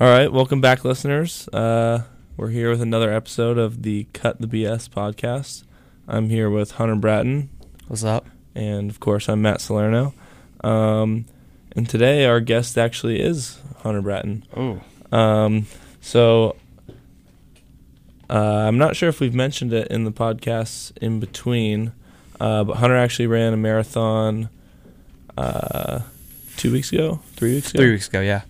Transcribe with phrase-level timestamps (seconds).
[0.00, 1.48] All right, welcome back, listeners.
[1.48, 2.04] Uh,
[2.36, 5.64] we're here with another episode of the Cut the BS podcast.
[6.06, 7.50] I'm here with Hunter Bratton,
[7.88, 8.26] What's up?
[8.54, 10.14] and of course, I'm Matt Salerno.
[10.62, 11.26] Um,
[11.72, 14.44] and today, our guest actually is Hunter Bratton.
[14.56, 14.80] Oh,
[15.10, 15.66] Um,
[16.00, 16.56] so,
[18.30, 18.34] uh,
[18.68, 21.92] I'm not sure if we've mentioned it in the podcasts in between,
[22.38, 24.48] uh, but Hunter actually ran a marathon
[25.36, 26.00] uh,
[26.56, 28.42] two weeks ago, three weeks ago, three weeks ago, yeah.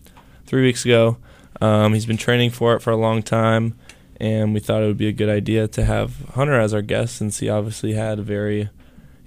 [0.46, 1.16] three weeks ago.
[1.60, 3.76] Um, he's been training for it for a long time,
[4.20, 7.16] and we thought it would be a good idea to have Hunter as our guest
[7.16, 8.68] since he obviously had a very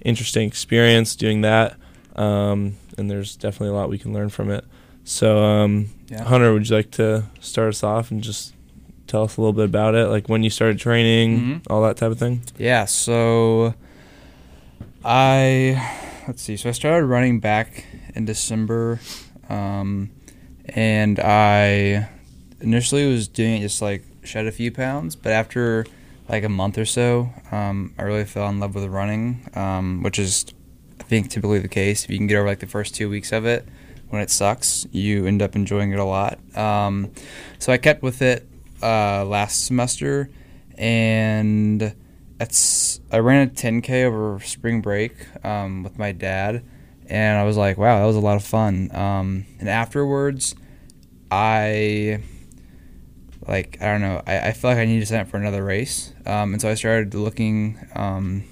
[0.04, 1.76] interesting experience doing that.
[2.16, 4.64] Um, and there's definitely a lot we can learn from it.
[5.04, 6.24] So, um, Yeah.
[6.24, 8.54] Hunter, would you like to start us off and just
[9.06, 11.60] tell us a little bit about it, like when you started training, Mhm.
[11.70, 12.42] all that type of thing?
[12.58, 13.74] Yeah, so
[15.04, 15.82] I
[16.28, 16.56] let's see.
[16.56, 19.00] So I started running back in December,
[19.48, 20.10] um,
[20.66, 22.08] and I
[22.62, 25.84] initially was doing it just like shed a few pounds, but after
[26.28, 30.18] like a month or so, um, I really fell in love with running, um, which
[30.18, 30.46] is
[31.00, 32.04] I think typically the case.
[32.04, 33.66] If you can get over like the first two weeks of it,
[34.08, 36.38] when it sucks, you end up enjoying it a lot.
[36.56, 37.12] Um,
[37.58, 38.46] so I kept with it
[38.82, 40.30] uh, last semester,
[40.76, 41.94] and
[42.40, 46.64] I ran a 10k over spring break um, with my dad,
[47.06, 48.94] and I was like, wow, that was a lot of fun.
[48.94, 50.54] Um, and afterwards,
[51.30, 52.22] I
[53.46, 55.64] like I don't know, I, I felt like I needed to sign up for another
[55.64, 58.44] race, um, and so I started looking um,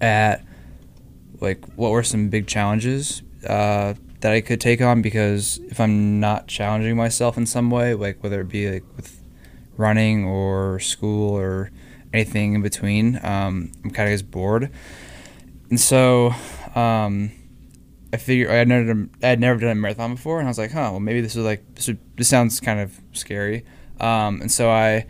[0.00, 0.44] at
[1.40, 6.20] like what were some big challenges uh, that I could take on because if I'm
[6.20, 9.22] not challenging myself in some way, like whether it be like with
[9.76, 11.70] running or school or
[12.12, 14.70] anything in between, um, I'm kind of just bored.
[15.68, 16.32] And so
[16.74, 17.32] um,
[18.12, 20.50] I figured I had never done, I had never done a marathon before, and I
[20.50, 23.64] was like, huh, well maybe this is like this, would, this sounds kind of scary.
[24.00, 25.06] Um, and so I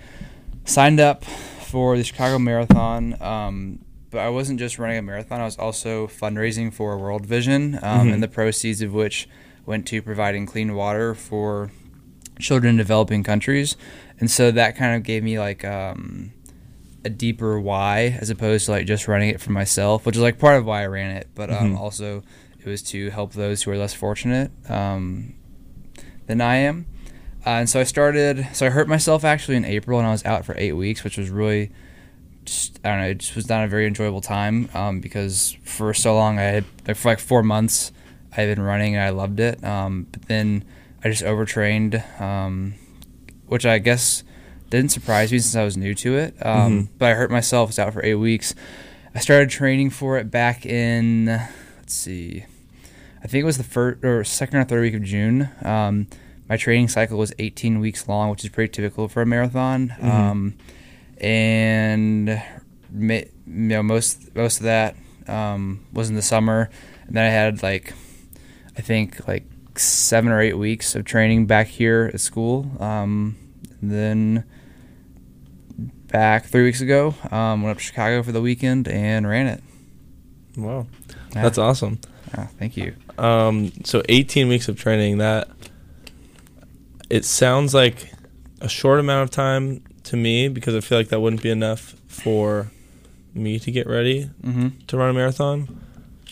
[0.65, 3.21] signed up for the Chicago Marathon.
[3.21, 3.79] Um,
[4.11, 8.09] but I wasn't just running a marathon; I was also fundraising for World Vision, um,
[8.09, 8.15] Mhm.
[8.15, 9.29] and the proceeds of which
[9.67, 11.71] went to providing clean water for
[12.39, 13.77] children in developing countries.
[14.21, 16.33] And so that kind of gave me like um,
[17.05, 20.39] a deeper why, as opposed to like just running it for myself, which is like
[20.39, 21.27] part of why I ran it.
[21.35, 21.79] But um, Mhm.
[21.79, 22.23] also,
[22.59, 25.35] it was to help those who are less fortunate um,
[26.27, 26.87] than I am.
[27.47, 28.47] Uh, and so I started.
[28.53, 31.17] So I hurt myself actually in April, and I was out for eight weeks, which
[31.17, 31.71] was really
[32.45, 33.07] just I don't know.
[33.09, 36.65] It just was not a very enjoyable time um, because for so long I had
[36.87, 37.93] like for like four months
[38.33, 39.63] I had been running and I loved it.
[39.65, 40.65] Um, but then
[41.05, 42.75] I just overtrained, um,
[43.47, 44.23] which I guess
[44.71, 46.35] didn't surprise me since I was new to it.
[46.45, 46.89] Um, Mhm.
[46.99, 47.69] But I hurt myself.
[47.71, 48.55] Was out for eight weeks.
[49.15, 52.45] I started training for it back in let's see,
[53.23, 55.49] I think it was the first or second or third week of June.
[55.63, 56.07] Um,
[56.49, 59.95] my training cycle was 18 weeks long, which is pretty typical for a marathon.
[60.01, 60.05] Mhm.
[60.13, 60.55] Um,
[61.21, 62.29] and
[62.99, 64.97] you know most most of that
[65.27, 66.71] um, was in the summer,
[67.07, 67.93] and then I had like
[68.77, 69.45] I think like
[69.79, 72.71] seven or eight weeks of training back here at school.
[72.81, 73.37] Um,
[73.83, 74.45] then
[75.79, 79.63] back three weeks ago, um, went up to Chicago for the weekend and ran it.
[80.57, 80.87] Wow,
[81.35, 81.43] Yeah.
[81.43, 81.99] that's awesome.
[82.35, 82.95] Yeah, thank you.
[83.19, 85.19] Um, so 18 weeks of training.
[85.19, 85.49] That
[87.11, 88.13] it sounds like
[88.61, 91.95] a short amount of time to me because I feel like that wouldn't be enough
[92.09, 92.71] for
[93.35, 94.69] me to get ready Mm-hmm.
[94.87, 95.81] to run a marathon.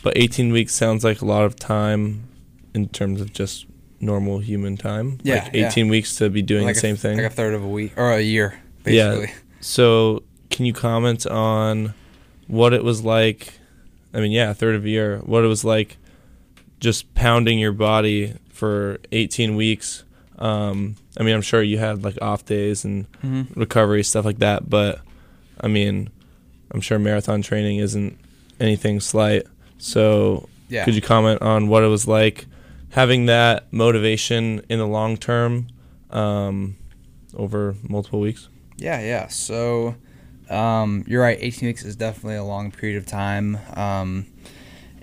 [0.02, 2.28] But 18 weeks sounds like a lot of time
[2.74, 3.66] in terms of just
[4.00, 5.18] normal human time.
[5.22, 5.68] Yeah, like yeah.
[5.68, 7.16] 18 weeks to be doing like the a- same thing.
[7.18, 9.26] like a third of a week or a year, basically.
[9.28, 9.34] Yeah.
[9.60, 11.94] So, can you comment on
[12.48, 13.54] what it was like?
[14.12, 15.18] I mean, yeah, a third of a year.
[15.24, 15.96] What it was like
[16.80, 20.04] just pounding your body for 18 weeks.
[20.38, 23.58] Um, I mean, I'm sure you had like off days and Mm-hmm.
[23.58, 25.00] recovery stuff like that, but
[25.60, 26.10] I mean,
[26.72, 28.18] I'm sure marathon training isn't
[28.60, 29.44] anything slight.
[29.78, 30.84] So, Yeah.
[30.84, 32.46] could you comment on what it was like
[32.90, 35.66] having that motivation in the long term
[36.10, 36.76] um,
[37.34, 38.48] over multiple weeks?
[38.76, 39.28] Yeah, yeah.
[39.28, 39.94] So
[40.50, 41.38] um, you're right.
[41.40, 43.58] 18 weeks is definitely a long period of time.
[43.74, 44.26] Um,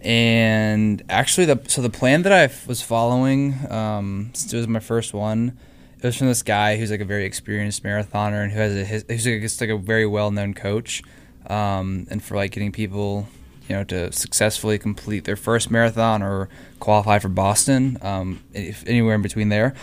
[0.04, 4.80] and actually, the so the plan that I was following, um, since it was my
[4.80, 5.58] first one,
[5.98, 8.84] it was from this guy who's like a very experienced marathoner and who has a
[8.84, 11.04] his, who's like, just like a very well known coach.
[11.48, 13.28] Um, and for like getting people,
[13.68, 16.50] you know, to successfully complete their first marathon or
[16.80, 19.76] qualify for Boston, um, if anywhere in between there.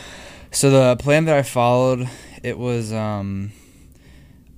[0.50, 2.08] So the plan that I followed,
[2.42, 3.52] it was um,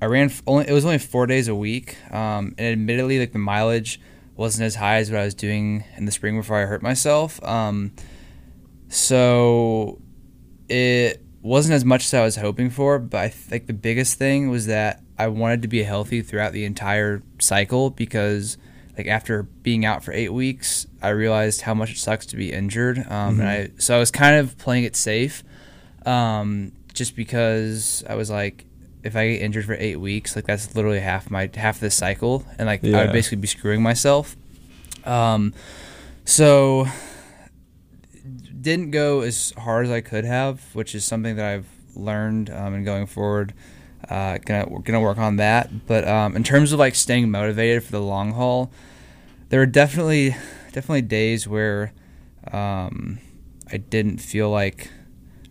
[0.00, 3.38] I ran only it was only four days a week, um, and admittedly, like the
[3.38, 4.00] mileage
[4.40, 7.44] wasn't as high as what I was doing in the spring before I hurt myself.
[7.44, 7.92] Um,
[8.88, 10.00] so
[10.66, 14.48] it wasn't as much as I was hoping for, but I think the biggest thing
[14.48, 18.56] was that I wanted to be healthy throughout the entire cycle because
[18.96, 22.50] like after being out for eight weeks, I realized how much it sucks to be
[22.50, 22.96] injured.
[22.96, 23.40] Um, Mm-hmm.
[23.40, 25.44] And I so I was kind of playing it safe,
[26.06, 28.64] um, just because I was like,
[29.02, 32.44] if I get injured for eight weeks, like that's literally half my half the cycle,
[32.58, 34.36] and like I would basically be screwing myself.
[35.04, 35.54] Um,
[36.24, 36.86] so
[38.60, 42.74] didn't go as hard as I could have, which is something that I've learned um,
[42.74, 43.54] and going forward.
[44.08, 45.86] Uh, gonna gonna work on that.
[45.86, 48.70] But um, in terms of like staying motivated for the long haul,
[49.48, 50.36] there were definitely
[50.72, 51.92] definitely days where
[52.52, 53.18] um,
[53.70, 54.90] I didn't feel like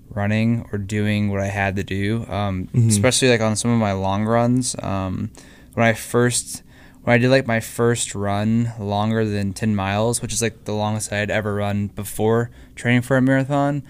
[0.09, 2.25] running or doing what I had to do.
[2.29, 2.89] Um, Mhm.
[2.89, 4.75] Especially like on some of my long runs.
[4.81, 5.31] Um,
[5.73, 6.63] when I first
[7.03, 10.73] when I did like my first run longer than 10 miles, which is like the
[10.73, 13.83] longest I had ever run before training for a marathon,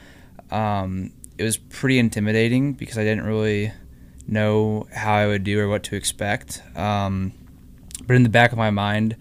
[0.52, 3.72] um, it was pretty intimidating because I didn't really
[4.28, 6.62] know how I would do or what to expect.
[6.76, 7.34] Um,
[8.06, 9.16] but in the back of my mind,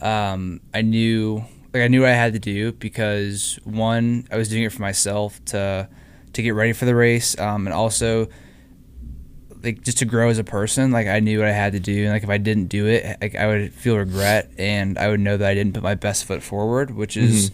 [0.00, 4.48] um, I knew like I knew what I had to do because one, I was
[4.48, 5.88] doing it for myself to
[6.34, 8.28] to get ready for the race, um, and also
[9.62, 10.90] like just to grow as a person.
[10.90, 13.18] Like I knew what I had to do, and like if I didn't do it,
[13.20, 16.24] like I would feel regret, and I would know that I didn't put my best
[16.26, 17.50] foot forward, which is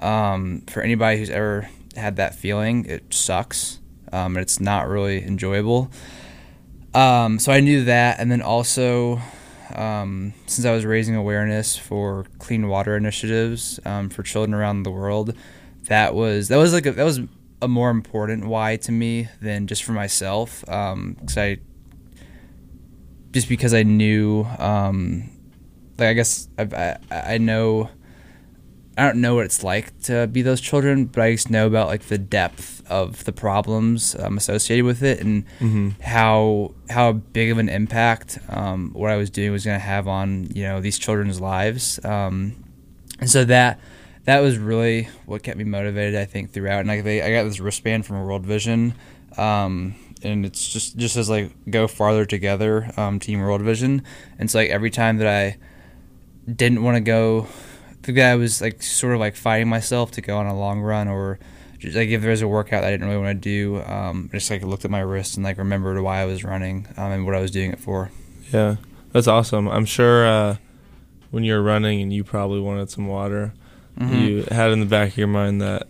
[0.00, 3.80] um, for anybody who's ever had that feeling, it sucks.
[4.12, 5.90] Um, and it's not really enjoyable.
[6.94, 9.20] Um, so I knew that, and then also,
[9.74, 14.92] um, since I was raising awareness for clean water initiatives um, for children around the
[14.92, 15.34] world,
[15.88, 17.20] that was that was like a, that was
[17.62, 20.60] a more important why to me than just for myself.
[20.60, 21.58] Because I
[23.32, 25.30] just because I knew, um,
[25.98, 27.90] like I guess I, I I know.
[28.98, 31.88] I don't know what it's like to be those children, but I just know about
[31.88, 36.00] like the depth of the problems um, associated with it and Mm-hmm.
[36.00, 40.08] how how big of an impact um, what I was doing was going to have
[40.08, 42.02] on you know these children's lives.
[42.06, 42.64] Um,
[43.20, 43.80] and so that
[44.26, 46.20] that was really what kept me motivated.
[46.20, 48.94] I think throughout, and like they, I got this wristband from World Vision,
[49.36, 54.02] um, and it's just just as like go farther together, um, Team World Vision.
[54.38, 55.56] And so like every time that I
[56.50, 57.46] didn't want to go,
[58.02, 61.08] the guy was like sort of like fighting myself to go on a long run
[61.08, 61.38] or
[61.78, 64.30] just, like if there was a workout that I didn't really want to do, um,
[64.32, 67.12] I just like looked at my wrist and like remembered why I was running um,
[67.12, 68.10] and what I was doing it for.
[68.52, 68.76] Yeah,
[69.12, 69.68] that's awesome.
[69.68, 70.56] I'm sure uh,
[71.30, 73.52] when you were running and you probably wanted some water,
[73.98, 74.28] Mhm.
[74.28, 75.88] you had in the back of your mind that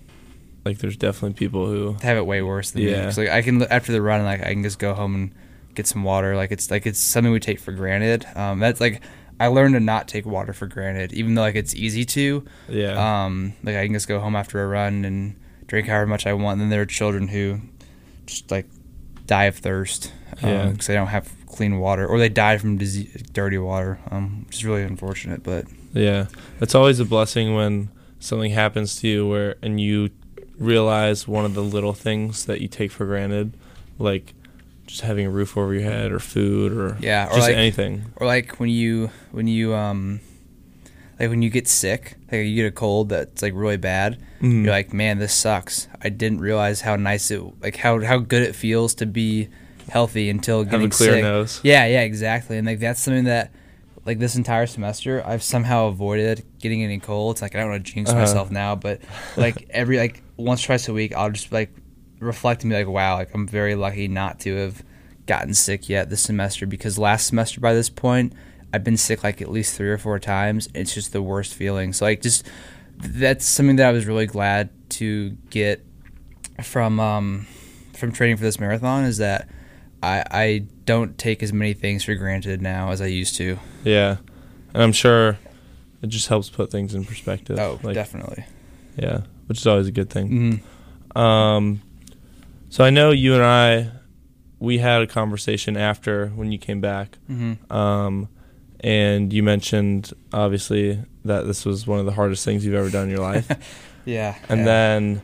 [0.64, 2.90] like there's definitely people who have it way worse than me.
[2.90, 3.04] Yeah.
[3.04, 5.30] 'Cause, like I can after the run, like I can just go home and
[5.74, 6.34] get some water.
[6.36, 8.26] Like it's like it's something we take for granted.
[8.34, 9.00] Um, that's like
[9.38, 12.44] I learned to not take water for granted, even though like it's easy to.
[12.68, 15.34] yeah Um, like I can just go home after a run and
[15.66, 16.54] drink however much I want.
[16.54, 17.60] And then there are children who
[18.26, 18.66] just like
[19.26, 20.12] die of thirst
[20.42, 20.66] Yeah.
[20.68, 24.56] because they don't have clean water, or they die from disease, dirty water, um, which
[24.56, 25.42] is really unfortunate.
[25.42, 26.26] But yeah.
[26.60, 27.88] It's always a blessing when
[28.26, 30.10] something happens to you where and you
[30.58, 33.56] realize one of the little things that you take for granted,
[33.98, 34.34] like
[34.86, 38.04] just having a roof over your head or food or Yeah, or just like- anything.
[38.16, 40.20] or like when you when you um
[41.18, 44.64] like when you get sick like you get a cold that's like really bad Mhm.
[44.64, 48.42] you're like man this sucks i didn't realize how nice it like how how good
[48.42, 49.48] it feels to be
[49.90, 51.60] healthy until Have getting a clear sick nose.
[51.64, 53.50] yeah yeah exactly and like that's something that
[54.06, 57.92] like this entire semester i've somehow avoided getting any colds like i don't want to
[57.92, 58.20] jinx Uh-huh.
[58.20, 59.00] myself now but
[59.36, 61.70] like every like once twice a week i'll just like
[62.20, 64.82] reflect and be like wow like i'm very lucky not to have
[65.26, 68.32] gotten sick yet this semester because last semester by this point
[68.72, 70.68] I've been sick like at least three or four times.
[70.74, 71.92] It's just the worst feeling.
[71.92, 72.44] So like just
[72.98, 75.84] that's something that I was really glad to get
[76.62, 77.46] from um,
[77.94, 79.48] from training for this marathon is that
[80.02, 83.58] I I don't take as many things for granted now as I used to.
[83.84, 84.16] Yeah.
[84.74, 85.38] And I'm sure
[86.02, 87.58] it just helps put things in perspective.
[87.58, 88.44] Oh, like, definitely.
[88.96, 90.60] Yeah, which is always a good thing.
[91.14, 91.82] hmm Um,
[92.68, 93.90] so I know you and I,
[94.58, 98.28] we had a conversation after when you came back, hmm um,
[98.80, 103.04] and you mentioned obviously that this was one of the hardest things you've ever done
[103.04, 103.48] in your life,
[104.04, 104.34] Yeah.
[104.48, 104.64] and yeah.
[104.66, 105.22] then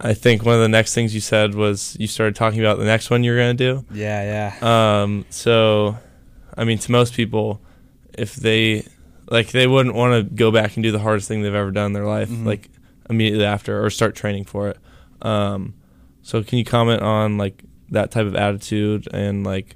[0.00, 2.84] I think one of the next things you said was you started talking about the
[2.84, 3.84] next one you're gonna do.
[3.92, 5.02] yeah, yeah.
[5.02, 5.96] Um, so,
[6.56, 7.60] I mean, to most people,
[8.16, 8.86] if they
[9.30, 11.86] like, they wouldn't want to go back and do the hardest thing they've ever done
[11.86, 12.46] in their life, Mhm.
[12.46, 12.68] like
[13.10, 14.78] immediately after, or start training for it.
[15.20, 15.74] Um,
[16.22, 19.74] so, can you comment on like that type of attitude and like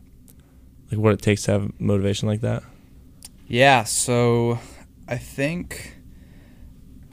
[0.90, 2.62] like what it takes to have motivation like that?
[3.48, 4.58] Yeah, so
[5.08, 5.96] I think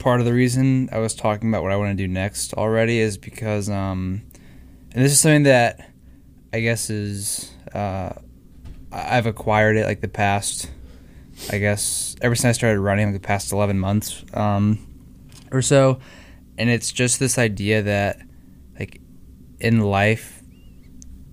[0.00, 2.98] part of the reason I was talking about what I want to do next already
[2.98, 4.22] is because um,
[4.92, 5.90] and this is something that
[6.52, 8.14] I guess is uh,
[8.90, 10.68] I've acquired it like the past,
[11.52, 14.84] I guess ever since I started running, like the past eleven months um,
[15.52, 16.00] or so,
[16.58, 18.20] and it's just this idea that
[18.78, 19.00] like
[19.60, 20.42] in life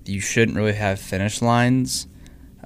[0.05, 2.07] you shouldn't really have finish lines.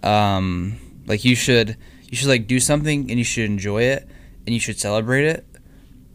[0.04, 1.78] Um, like you should
[2.10, 4.10] you should like do something and you should enjoy it
[4.46, 5.46] and you should celebrate it,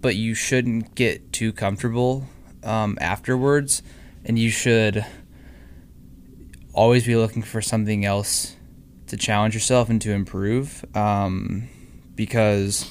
[0.07, 2.29] but you shouldn't get too comfortable
[2.63, 3.83] um, afterwards,
[4.25, 5.05] and you should
[6.73, 8.55] always be looking for something else
[9.09, 10.85] to challenge yourself and to improve.
[10.95, 11.69] Um,
[12.15, 12.89] because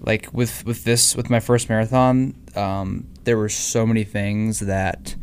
[0.00, 5.14] like with with this with my first marathon, um, there were so many things that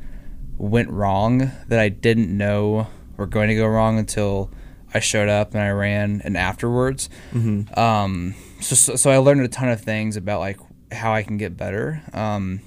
[0.57, 4.51] went wrong that I didn't know were going to go wrong until
[4.93, 7.09] I showed up and I ran and afterwards.
[7.33, 7.77] Mm-hmm.
[7.77, 10.59] Um, so, so so I learned a ton of things about like
[10.93, 12.61] how I can get better, um,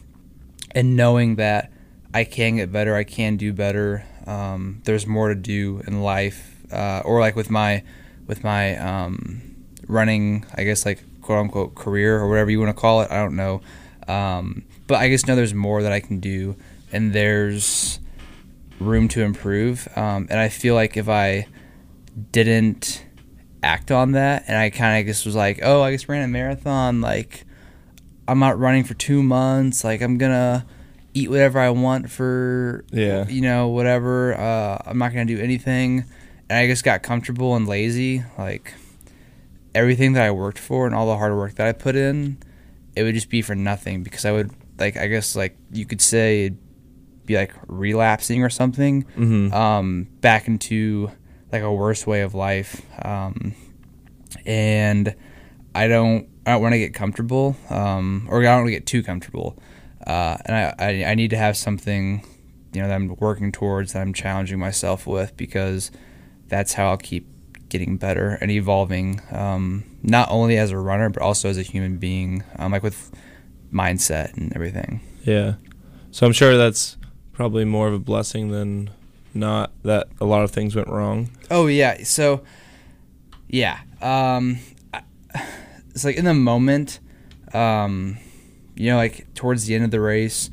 [0.72, 1.72] and knowing that
[2.12, 4.04] I can get better, I can do better.
[4.26, 7.82] Um, there's more to do in life, uh, or like with my
[8.26, 9.56] with my um,
[9.86, 13.10] running, I guess like quote unquote career or whatever you want to call it.
[13.10, 13.60] I don't know,
[14.08, 16.56] um, but I just know there's more that I can do,
[16.92, 18.00] and there's
[18.80, 19.88] room to improve.
[19.96, 21.46] Um, and I feel like if I
[22.32, 23.04] didn't
[23.62, 26.28] act on that and I kind of just was like, oh, I just ran a
[26.28, 27.00] marathon.
[27.00, 27.44] Like,
[28.28, 29.84] I'm not running for two months.
[29.84, 30.64] Like, I'm going to
[31.14, 33.26] eat whatever I want for, Yeah.
[33.28, 34.34] you know, whatever.
[34.38, 36.04] Uh, I'm not going to do anything.
[36.48, 38.22] And I just got comfortable and lazy.
[38.38, 38.74] Like,
[39.74, 42.38] everything that I worked for and all the hard work that I put in,
[42.94, 46.00] it would just be for nothing because I would, like, I guess, like, you could
[46.00, 46.58] say it'd
[47.26, 49.52] be like relapsing or something Mm-hmm.
[49.52, 51.10] um, back into
[51.50, 52.82] like a worse way of life.
[53.04, 53.54] Um,
[54.44, 55.14] and
[55.74, 58.86] I don't I don't want to get comfortable, um, or I don't want to get
[58.86, 59.58] too comfortable.
[60.06, 62.24] Uh, and I, I I need to have something,
[62.72, 65.90] you know, that I'm working towards that I'm challenging myself with because
[66.48, 67.26] that's how I'll keep
[67.68, 69.20] getting better and evolving.
[69.32, 73.10] Um, not only as a runner but also as a human being, um, like with
[73.72, 75.00] mindset and everything.
[75.24, 75.54] Yeah.
[76.12, 76.96] So I'm sure that's
[77.32, 78.90] probably more of a blessing than
[79.34, 81.30] not that a lot of things went wrong.
[81.50, 82.04] Oh yeah.
[82.04, 82.42] So
[83.48, 83.80] yeah.
[84.00, 84.58] Um
[84.94, 85.02] I-
[85.96, 87.00] it's like in the moment
[87.52, 88.16] um
[88.76, 90.50] you know like towards the end of the race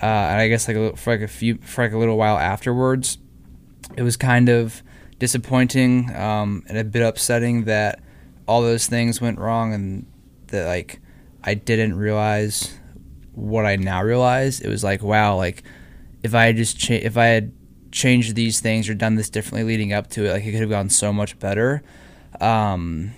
[0.00, 2.36] uh and I guess like a, for like a few for like a little while
[2.36, 3.18] afterwards
[3.96, 4.82] it was kind of
[5.18, 8.00] disappointing um and a bit upsetting that
[8.46, 10.06] all those things went wrong and
[10.48, 11.00] that like
[11.42, 12.78] I didn't realize
[13.36, 14.60] what I now realize.
[14.60, 15.62] It was like wow, like
[16.22, 17.52] if I had just cha- if I had
[17.92, 20.70] changed these things or done this differently leading up to it, like it could have
[20.70, 21.82] gone so much better.
[22.40, 23.12] Um,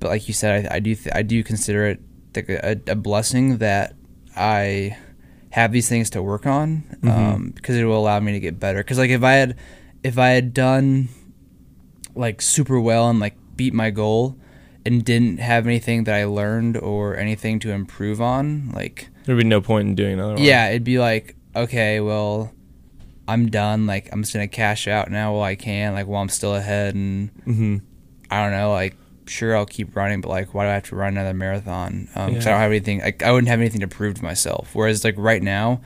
[0.00, 2.00] but like you said, I, I do th- I do consider it
[2.34, 3.94] like a, a blessing that
[4.36, 4.96] I
[5.50, 8.78] have these things to work on um, because it will allow me to get better.
[8.78, 9.56] Because like if I had
[10.02, 11.08] if I had done
[12.14, 14.36] like super well and like beat my goal
[14.86, 19.44] and didn't have anything that I learned or anything to improve on, like There'd be
[19.44, 20.42] no point in doing another one.
[20.42, 22.52] yeah, it'd be like, okay, well,
[23.28, 23.86] I'm done.
[23.86, 26.94] Like, I'm just gonna cash out now while I can, like while I'm still ahead,
[26.94, 27.76] and Mm-hmm.
[28.30, 30.96] I don't know, like, sure, I'll keep running, but like, why do I have to
[30.96, 32.08] run another marathon?
[32.14, 32.54] Because I Yeah.
[32.54, 33.00] don't have anything.
[33.00, 34.70] Like, I wouldn't have anything to prove to myself.
[34.72, 35.80] Whereas, like right now,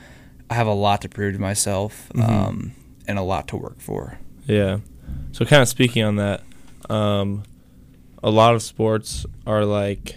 [0.50, 2.28] I have a lot to prove to myself, Mhm.
[2.28, 2.72] um,
[3.06, 4.18] and a lot to work for.
[4.46, 4.78] Yeah.
[5.32, 6.42] So kind of speaking on that,
[6.90, 7.42] um,
[8.22, 10.16] a lot of sports are like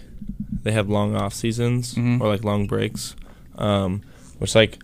[0.62, 2.20] they have long off seasons Mhm.
[2.20, 3.14] or like long breaks,
[3.56, 4.02] um,
[4.38, 4.78] which like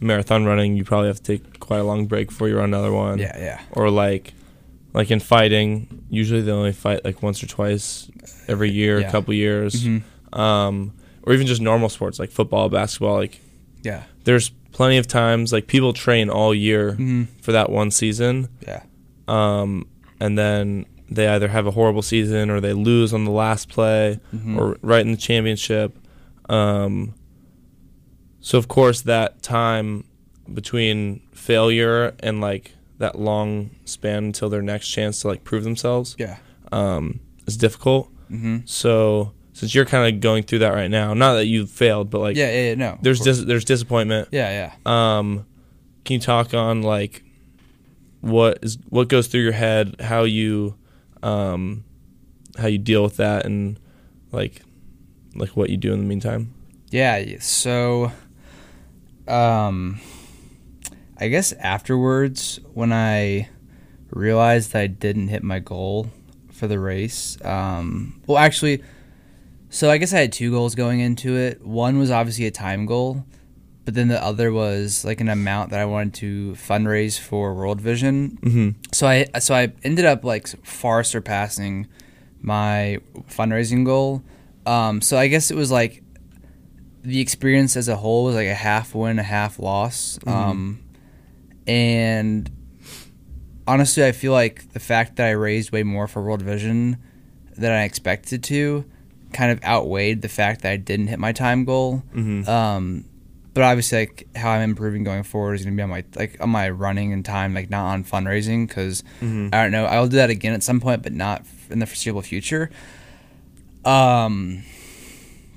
[0.00, 2.92] marathon running you probably have to take quite a long break before you run another
[2.92, 3.18] one.
[3.18, 4.32] Yeah, yeah, Or like
[4.92, 8.10] like in fighting, usually they only fight like once or twice
[8.48, 9.08] every year, Yeah.
[9.08, 9.84] a couple years.
[9.84, 9.98] hmm
[10.32, 10.92] Um,
[11.22, 13.14] or even just normal sports like football, basketball.
[13.16, 13.40] Like
[13.82, 18.48] yeah, there's plenty of times like people train all year hmm for that one season
[18.66, 18.82] yeah,
[19.28, 19.86] um,
[20.20, 24.20] and then they either have a horrible season or they lose on the last play
[24.34, 24.56] Mhm.
[24.56, 25.96] or right in the championship.
[26.48, 27.14] Um,
[28.40, 30.04] so of course that time
[30.52, 36.14] between failure and like that long span until their next chance to like prove themselves
[36.18, 36.36] yeah,
[36.70, 38.12] um, is difficult.
[38.30, 38.58] Mm-hmm.
[38.66, 42.20] So since you're kind of going through that right now, not that you've failed, but
[42.20, 44.28] like yeah, yeah, yeah, no, there's dis- there's disappointment.
[44.30, 45.18] yeah, yeah.
[45.18, 45.46] Um,
[46.04, 47.24] can you talk on like
[48.20, 50.76] what is what goes through your head, how you
[51.22, 51.84] um,
[52.58, 53.80] how you deal with that, and
[54.30, 54.62] like
[55.34, 56.54] like what you do in the meantime?
[56.90, 58.12] Yeah, so
[59.26, 60.00] um
[61.20, 63.48] I guess afterwards when I
[64.10, 66.10] realized I didn't hit my goal
[66.50, 68.82] for the race, um well actually
[69.70, 71.64] so I guess I had two goals going into it.
[71.64, 73.24] One was obviously a time goal,
[73.84, 77.80] but then the other was like an amount that I wanted to fundraise for World
[77.80, 78.38] Vision.
[78.42, 78.70] Mm-hmm.
[78.92, 81.86] So I so I ended up like far surpassing
[82.40, 82.98] my
[83.28, 84.22] fundraising goal.
[84.66, 86.02] Um, so I guess it was like
[87.02, 90.18] the experience as a whole was like a half win, a half loss.
[90.26, 90.80] Um,
[91.66, 92.50] and
[93.66, 96.96] honestly, I feel like the fact that I raised way more for World Vision
[97.56, 98.84] than I expected to
[99.32, 102.02] kind of outweighed the fact that I didn't hit my time goal.
[102.14, 102.48] Mhm.
[102.48, 103.04] Um,
[103.54, 106.36] but obviously, like how I'm improving going forward is going to be on my like
[106.40, 109.54] on my running and time, like not on fundraising because Mhm.
[109.54, 109.84] I don't know.
[109.86, 112.70] I'll do that again at some point, but not in the foreseeable future.
[113.84, 114.62] Um,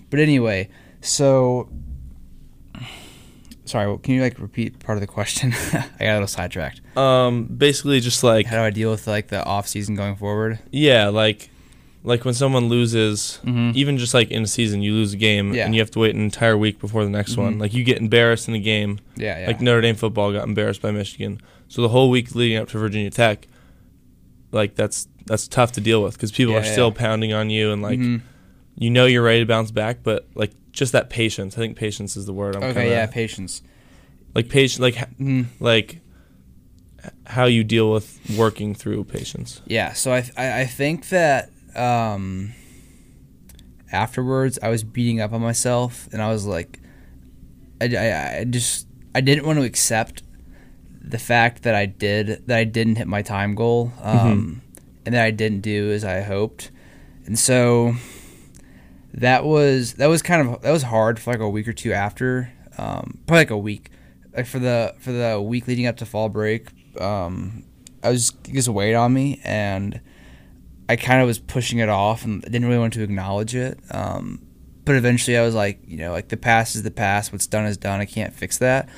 [0.10, 0.69] but anyway,
[1.01, 1.69] so
[3.65, 3.98] sorry.
[4.00, 5.53] Can you like repeat part of the question?
[5.74, 6.82] I got a little sidetracked.
[6.98, 10.60] Um, basically, just like How do I deal with like the off season going forward?
[10.72, 11.50] yeah, like
[12.05, 13.74] like when someone loses, Mhm.
[13.75, 15.63] even just like in a season, you lose a game Yeah.
[15.65, 17.55] and you have to wait an entire week before the next one.
[17.55, 17.60] Mhm.
[17.62, 19.48] Like you get embarrassed in a game, Yeah, yeah.
[19.48, 21.39] like Notre Dame football got embarrassed by Michigan.
[21.70, 23.48] So the whole week leading up to Virginia Tech,
[24.51, 27.72] like that's that's tough to deal with because people Yeah, are still pounding on you
[27.72, 28.20] and like Mhm.
[28.77, 31.56] you know you're ready to bounce back, but like just that patience.
[31.56, 32.56] I think patience is the word.
[32.58, 33.62] I'm okay, kinda, yeah, patience.
[34.36, 35.46] like patience, like Mhm.
[35.60, 36.01] like
[37.27, 39.62] how you deal with working through patience.
[39.68, 42.53] Yeah, so I I, I think that um,
[43.92, 46.80] afterwards I was beating up on myself, and I was like,
[47.82, 50.24] I, I, I just I didn't want to accept
[51.01, 54.62] the fact that I did that I didn't hit my time goal, um,
[55.06, 56.72] and that I didn't do as I hoped,
[57.25, 57.96] and so
[59.13, 61.93] that was that was kind of that was hard for like a week or two
[61.93, 63.91] after, um, probably like a week,
[64.36, 66.70] like for the for the week leading up to fall break.
[67.00, 67.63] Um,
[68.03, 70.01] I was just weighed on me, and
[70.89, 73.79] I kind of was pushing it off, and didn't really want to acknowledge it.
[73.91, 74.41] Um,
[74.84, 77.32] but eventually, I was like, you know, like the past is the past.
[77.32, 78.00] What's done is done.
[78.00, 78.89] I can't fix that.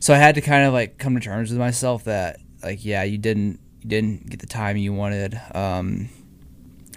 [0.00, 3.04] So I had to kind of like come to terms with myself that, like, yeah,
[3.04, 6.08] you didn't you didn't get the time you wanted, um,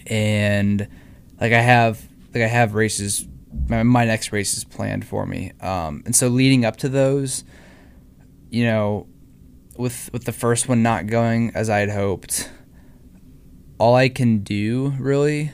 [0.08, 0.88] and
[1.40, 2.02] like I have
[2.34, 3.28] like I have races.
[3.70, 7.44] My, my next race is planned for me, um, and so leading up to those,
[8.50, 9.08] you know,
[9.78, 12.50] with with the first one not going as I had hoped,
[13.78, 15.52] all I can do really,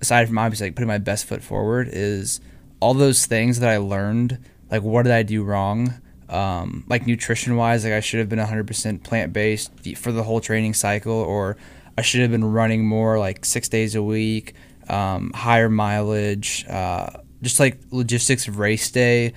[0.00, 2.40] aside from obviously like putting my best foot forward, is
[2.80, 4.38] all those things that I learned.
[4.70, 5.94] Like what did I do wrong?
[6.28, 10.40] Um, like nutrition wise, like I should have been 100% plant based for the whole
[10.40, 11.58] training cycle, or
[11.96, 14.54] I should have been running more like six days a week,
[14.88, 17.10] um, higher mileage, uh,
[17.42, 19.32] just like logistics of race day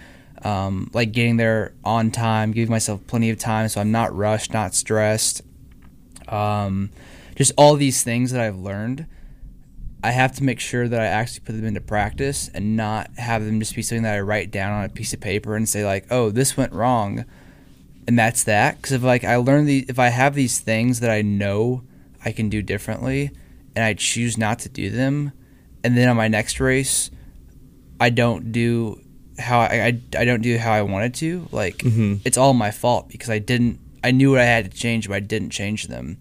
[0.46, 4.54] um, like getting there on time, giving myself plenty of time so I'm not rushed,
[4.54, 5.42] not stressed.
[6.28, 6.92] Um,
[7.36, 9.08] just all these things that I've learned,
[10.04, 13.44] I have to make sure that I actually put them into practice and not have
[13.44, 15.84] them just be something that I write down on a piece of paper and say
[15.84, 17.26] like, "Oh, this went wrong,"
[18.08, 18.78] and that's that.
[18.78, 21.82] Because if like I learn the, if I have these things that I know
[22.24, 23.32] I can do differently,
[23.76, 25.32] and I choose not to do them,
[25.84, 27.12] and then on my next race,
[28.00, 29.02] I don't do
[29.38, 32.22] how I, I, I don't do how I wanted to, like Mhm.
[32.26, 35.16] it's all my fault because I didn't I knew what I had to change, but
[35.16, 36.18] I didn't change them.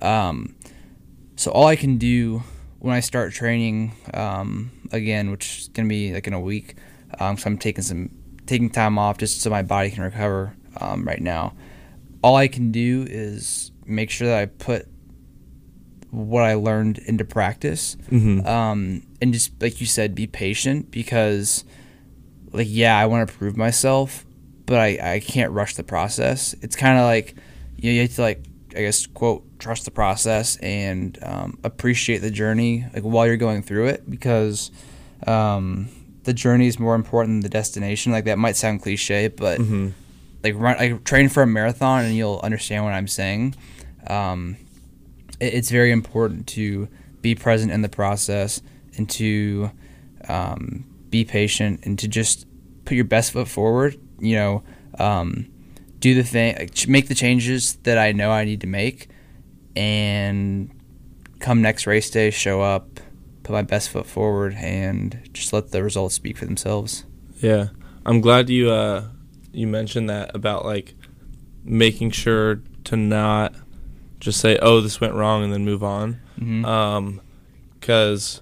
[0.00, 0.54] Um,
[1.36, 2.42] so all I can do
[2.78, 6.74] when I start training um, again, which is gonna be like in a week,
[7.20, 8.10] um, so I'm taking some
[8.46, 11.54] taking time off just so my body can recover um, right now.
[12.22, 14.86] All I can do is make sure that I put
[16.14, 18.46] what I learned into practice Mhm.
[18.46, 21.64] um, and just like you said, be patient because,
[22.52, 24.24] like, yeah, I want to prove myself,
[24.66, 26.54] but I, I can't rush the process.
[26.62, 27.34] It's kind of like
[27.76, 28.44] you, know, you have to like
[28.76, 33.62] I guess quote trust the process and um, appreciate the journey like while you're going
[33.62, 34.70] through it because
[35.26, 35.88] um,
[36.24, 38.12] the journey is more important than the destination.
[38.12, 39.92] Like that might sound cliche, but Mhm.
[40.42, 43.54] like run like train for a marathon and you'll understand what I'm saying.
[44.06, 44.56] Um,
[45.40, 46.88] it's very important to
[47.20, 48.60] be present in the process
[48.96, 49.70] and to
[50.28, 52.46] um, be patient and to just
[52.84, 53.98] put your best foot forward.
[54.18, 54.62] You know,
[54.98, 55.46] um,
[55.98, 59.08] do the thing, make the changes that I know I need to make,
[59.74, 60.70] and
[61.40, 63.00] come next race day, show up,
[63.42, 67.04] put my best foot forward, and just let the results speak for themselves.
[67.38, 67.68] Yeah,
[68.06, 69.08] I'm glad you uh
[69.52, 70.94] you mentioned that about like
[71.64, 73.54] making sure to not
[74.24, 76.18] just say, "Oh, this went wrong," and then move on.
[76.40, 76.64] Mhm.
[76.64, 77.20] Um,
[77.78, 78.40] because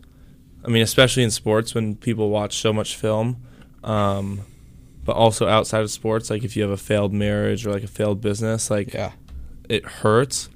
[0.65, 3.39] I mean, especially in sports, when people watch so much film,
[3.83, 4.43] um,
[5.05, 7.89] but also outside of sports, like if you have a failed marriage or like a
[7.89, 9.11] failed business, like Yeah.
[9.69, 10.49] it hurts,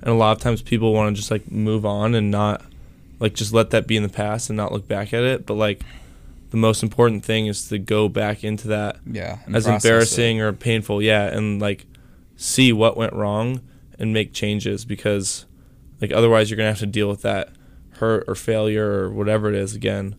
[0.00, 2.62] and a lot of times people want to just like move on and not
[3.18, 5.44] like just let that be in the past and not look back at it.
[5.44, 5.80] But like
[6.50, 9.38] the most important thing is to go back into that Yeah.
[9.52, 9.74] as process it.
[9.88, 11.84] embarrassing or painful, yeah, and like
[12.36, 13.60] see what went wrong
[13.98, 15.46] and make changes because
[16.00, 17.50] like otherwise you're gonna have to deal with that
[17.92, 20.14] hurt or failure or whatever it is again.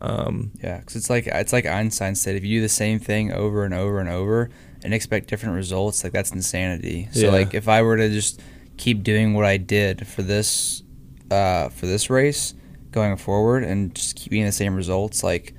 [0.00, 3.32] Um, Yeah, because it's like it's like Einstein said: if you do the same thing
[3.32, 4.50] over and over and over
[4.82, 7.08] and expect different results, like that's insanity.
[7.12, 7.30] So Yeah.
[7.30, 8.40] like if I were to just
[8.76, 10.82] keep doing what I did for this
[11.30, 12.54] uh, for this race
[12.92, 15.54] going forward and just keep getting the same results, like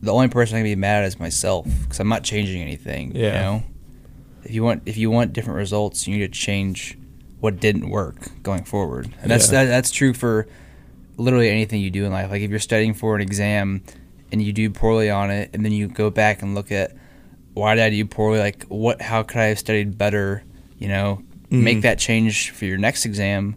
[0.00, 3.14] the only person I can be mad at is myself because I'm not changing anything.
[3.14, 3.32] You Yeah.
[3.42, 3.62] know,
[4.44, 6.96] if you want if you want different results, you need to change
[7.42, 9.64] what didn't work going forward, and that's Yeah.
[9.64, 10.46] that, that's true for
[11.16, 12.30] literally anything you do in life.
[12.30, 13.82] Like if you're studying for an exam
[14.30, 16.94] and you do poorly on it, and then you go back and look at
[17.54, 18.38] why did I do poorly?
[18.38, 19.02] Like what?
[19.02, 20.44] How could I have studied better?
[20.78, 21.62] You know, Mhm.
[21.62, 23.56] make that change for your next exam,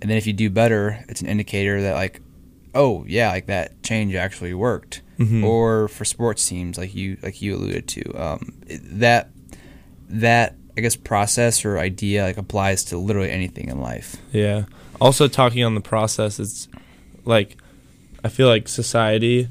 [0.00, 2.20] and then if you do better, it's an indicator that like,
[2.74, 5.02] oh yeah, like that change actually worked.
[5.18, 5.44] Mhm.
[5.44, 9.28] Or for sports teams, like you like you alluded to, um, that
[10.08, 14.16] that I guess process or idea like applies to literally anything in life.
[14.32, 14.64] Yeah.
[15.00, 16.68] Also, talking on the process, it's
[17.24, 17.56] like
[18.24, 19.48] I feel like society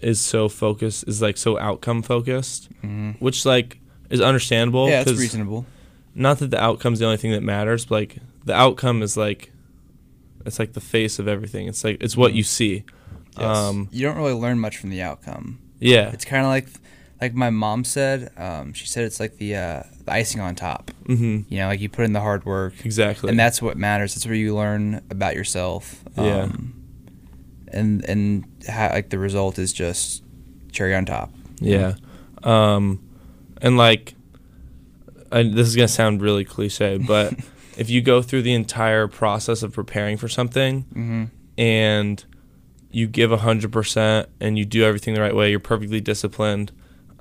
[0.00, 3.78] is so focused, is like so outcome focused, hmm which like
[4.10, 4.88] is understandable.
[4.88, 5.64] yeah, it's reasonable.
[6.14, 9.52] Not that the outcome's the only thing that matters, but like the outcome is like
[10.44, 11.68] it's like the face of everything.
[11.68, 12.84] It's like it's what you see.
[13.38, 13.56] Yes.
[13.56, 15.58] Um, you don't really learn much from the outcome.
[15.80, 16.10] yeah.
[16.10, 16.66] It's kind of like
[17.22, 18.30] like my mom said.
[18.36, 20.90] Um, she said it's like the, uh, the icing on top.
[21.06, 23.30] hmm You know, like you put in the hard work, Exactly.
[23.30, 24.14] and that's what matters.
[24.14, 26.02] That's where you learn about yourself.
[26.16, 26.42] Yeah.
[26.42, 26.74] Um,
[27.68, 30.22] and and how, like the result is just
[30.72, 31.32] cherry on top.
[31.60, 31.94] Yeah.
[32.42, 33.00] Um,
[33.62, 34.14] and like,
[35.30, 37.32] I, this is gonna sound really cliche, but
[37.78, 41.24] if you go through the entire process of preparing for something Mm-hmm.
[41.56, 42.24] and
[42.90, 46.72] you give hundred percent and you do everything the right way, you're perfectly disciplined,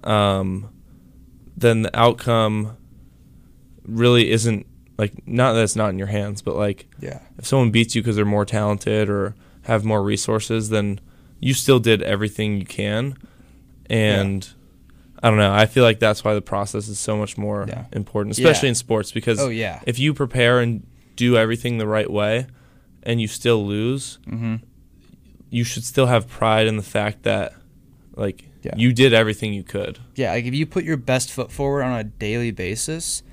[0.03, 0.69] um,
[1.57, 2.77] then the outcome
[3.85, 4.65] really isn't
[4.97, 7.19] like not that it's not in your hands, but like Yeah.
[7.37, 10.99] if someone beats you because they're more talented or have more resources, then
[11.39, 13.17] you still did everything you can.
[13.89, 14.47] And
[15.23, 15.53] I don't know.
[15.53, 17.85] I feel like that's why the process is so much more Yeah.
[17.93, 18.71] important, especially Yeah.
[18.71, 19.81] in sports, because Oh yeah.
[19.85, 20.85] if you prepare and
[21.15, 22.47] do everything the right way
[23.03, 24.55] and you still lose, Mm-hmm.
[25.49, 27.53] you should still have pride in the fact that
[28.15, 28.73] like Yeah.
[28.77, 29.97] you did everything you could.
[30.15, 33.23] Yeah, like if you put your best foot forward on a daily basis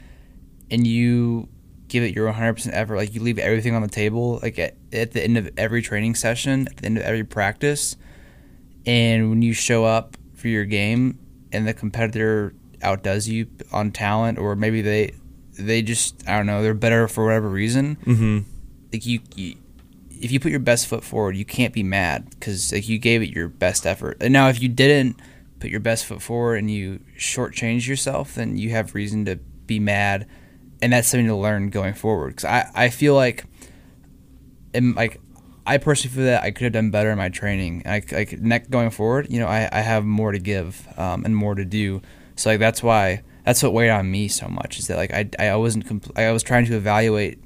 [0.70, 1.48] and you
[1.88, 5.12] give it your 100% effort, like you leave everything on the table, like at, at
[5.12, 7.96] the end of every training session, at the end of every practice,
[8.86, 11.18] and when you show up for your game
[11.52, 15.12] and the competitor outdoes you on talent or maybe they
[15.58, 18.38] they just I don't know, they're better for whatever reason, Mm-hmm.
[18.92, 19.56] like you, you
[20.20, 23.22] if you put your best foot forward, you can't be mad because like you gave
[23.22, 24.18] it your best effort.
[24.20, 25.20] And now if you didn't
[25.60, 29.78] put your best foot forward and you shortchange yourself, then you have reason to be
[29.78, 30.26] mad,
[30.80, 32.36] and that's something to learn going forward.
[32.36, 33.44] Because I I feel like,
[34.74, 35.20] and like.
[35.66, 37.82] I personally feel that I could have done better in my training.
[37.84, 41.36] I, like next going forward, you know, I, I have more to give um, and
[41.36, 42.00] more to do.
[42.36, 45.28] So like that's why that's what weighed on me so much is that like I,
[45.38, 47.38] I wasn't compl- I was trying to evaluate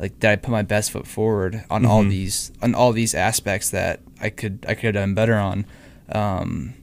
[0.00, 2.08] like did I put my best foot forward on all Mhm.
[2.10, 5.66] these on all these aspects that I could I could have done better on,
[6.10, 6.74] um,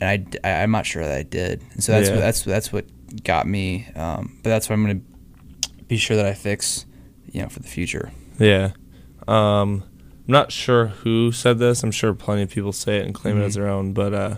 [0.00, 1.62] and I'm not sure that I did.
[1.72, 2.16] And so that's Yeah.
[2.16, 2.84] what, that's that's what
[3.24, 3.86] got me.
[3.96, 5.00] Um, but that's what I'm gonna
[5.88, 6.86] be sure that I fix,
[7.30, 8.10] you know, for the future.
[8.38, 8.70] Yeah.
[9.28, 9.84] Um,
[10.28, 11.82] I'm not sure who said this.
[11.82, 13.54] I'm sure plenty of people say it and claim it as Mhm.
[13.56, 14.36] their own, but uh,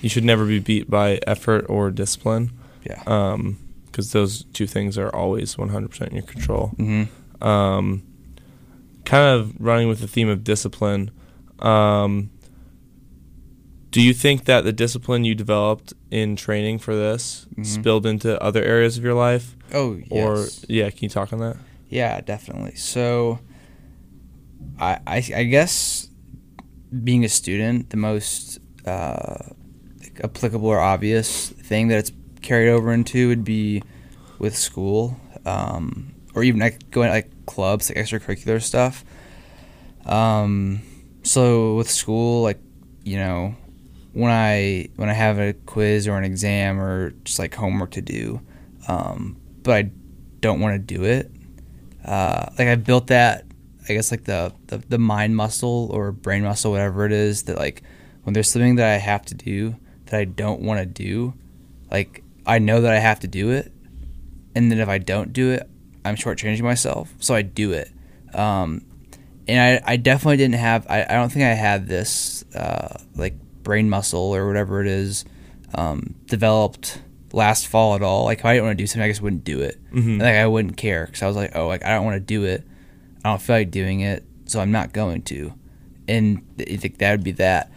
[0.00, 2.50] you should never be beat by effort or discipline
[2.84, 3.36] Yeah.
[3.86, 6.72] because those two things are always 100% in your control.
[6.78, 7.04] Mm-hmm.
[7.40, 8.02] Um,
[9.04, 11.10] kind of running with the theme of discipline,
[11.58, 12.30] um,
[13.90, 17.64] do you think that the discipline you developed in training for this Mhm.
[17.66, 19.56] spilled into other areas of your life?
[19.72, 21.56] Oh Or, yeah, can you talk on that?
[21.88, 22.74] Yeah, definitely.
[22.76, 23.38] So,
[24.80, 26.08] I, I, I guess
[27.04, 29.36] being a student, the most uh,
[30.22, 33.82] applicable or obvious thing that it's carried over into would be
[34.38, 35.16] with school,
[35.46, 39.04] um, or even like going like clubs, like extracurricular stuff.
[40.06, 40.82] Um,
[41.22, 42.58] so with school, like
[43.04, 43.54] you know,
[44.12, 48.02] when I when I have a quiz or an exam or just like homework to
[48.02, 48.40] do,
[48.88, 49.90] um, but I
[50.40, 51.30] don't want to do it.
[52.04, 53.44] Uh, like I built that,
[53.88, 57.58] I guess like the, the the mind muscle or brain muscle, whatever it is, that
[57.58, 57.82] like
[58.24, 61.34] when there's something that I have to do that I don't want to do,
[61.90, 63.72] like I know that I have to do it,
[64.54, 65.68] and then if I don't do it,
[66.04, 67.90] I'm shortchanging myself, so I do it.
[68.34, 68.84] Um,
[69.48, 73.34] and I, I definitely didn't have I, I don't think I had this uh, like
[73.62, 75.24] brain muscle or whatever it is
[75.74, 77.00] um, developed
[77.32, 78.24] last fall at all.
[78.24, 79.78] Like if I didn't want to do something, I just wouldn't do it.
[79.92, 79.96] Mhm.
[80.04, 82.20] And, like I wouldn't care because I was like, oh, like I don't want to
[82.20, 82.64] do it.
[83.24, 85.54] I don't feel like doing it, so I'm not going to.
[86.06, 87.70] And I think that would be that.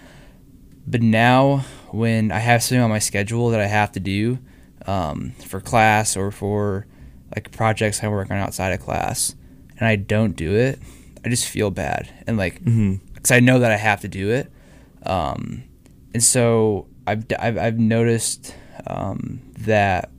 [0.86, 4.40] But now, when I have something on my schedule that I have to do
[4.86, 6.86] um, for class or for
[7.38, 9.36] like projects I work on outside of class,
[9.78, 10.80] and I don't do it,
[11.24, 12.64] I just feel bad and like
[13.14, 14.52] because I know that I have to do it.
[15.06, 15.64] Um,
[16.14, 18.56] and so I've, I've, I've noticed
[18.88, 20.10] um, that,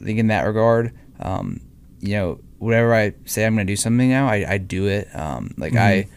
[0.00, 1.60] I think in that regard, um,
[2.00, 5.08] you know, whatever I say I'm going to do something now, I, I do it.
[5.14, 6.08] Um, like I,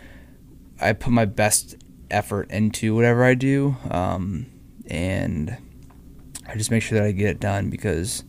[0.89, 1.75] I put my best
[2.11, 4.45] effort into whatever I do, um,
[4.87, 5.57] and
[6.47, 8.23] I just make sure that I get it done because,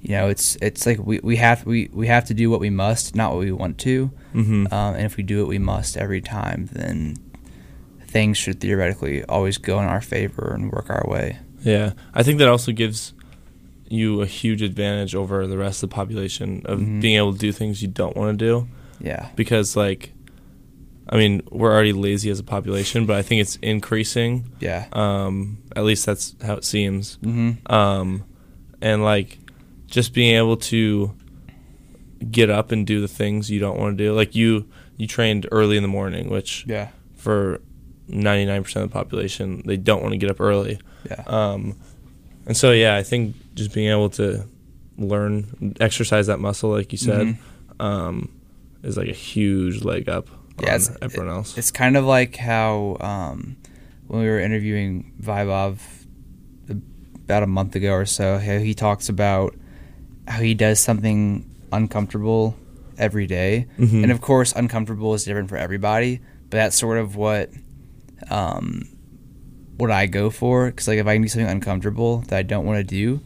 [0.00, 2.70] you know, it's it's like we, we have we, we have to do what we
[2.70, 4.10] must, not what we want to.
[4.34, 4.72] Mhm.
[4.72, 7.16] Um, and if we do what we must every time, then
[8.06, 11.38] things should theoretically always go in our favor and work our way.
[11.62, 13.12] Yeah, I think that also gives
[13.88, 17.00] you a huge advantage over the rest of the population of Mhm.
[17.00, 18.68] being able to do things you don't want to do
[19.00, 19.28] Yeah.
[19.36, 20.12] because like
[21.10, 24.44] I mean, we're already lazy as a population, but I think it's increasing.
[24.60, 24.88] Yeah.
[24.92, 27.16] Um, at least that's how it seems.
[27.24, 27.72] Mm-hmm.
[27.72, 28.24] Um,
[28.82, 29.38] and like
[29.88, 31.12] just being able to
[32.30, 34.12] get up and do the things you don't want to do.
[34.14, 36.88] Like you, you trained early in the morning, which Yeah.
[37.16, 37.60] for
[38.08, 40.78] 99% of the population, they don't want to get up early.
[41.08, 41.22] Yeah.
[41.26, 41.76] Um,
[42.46, 44.44] and so, yeah, I think just being able to
[44.96, 47.36] learn, exercise that muscle, like you said, Mhm.
[47.84, 48.28] um,
[48.82, 50.28] is like a huge leg up
[50.60, 51.56] Yeah, on it's- everyone else.
[51.56, 53.56] It's kind of like how um,
[54.06, 55.78] when we were interviewing Vibov
[57.24, 59.54] about a month ago or so, how he talks about
[60.28, 62.54] how he does something uncomfortable
[62.98, 63.66] every day.
[63.78, 64.02] Mhm.
[64.04, 67.50] And of course, uncomfortable is different for everybody, but that's sort of what
[68.30, 68.88] um,
[69.76, 70.66] what I go for.
[70.66, 73.20] Because like if I can do something uncomfortable that I don't want to do,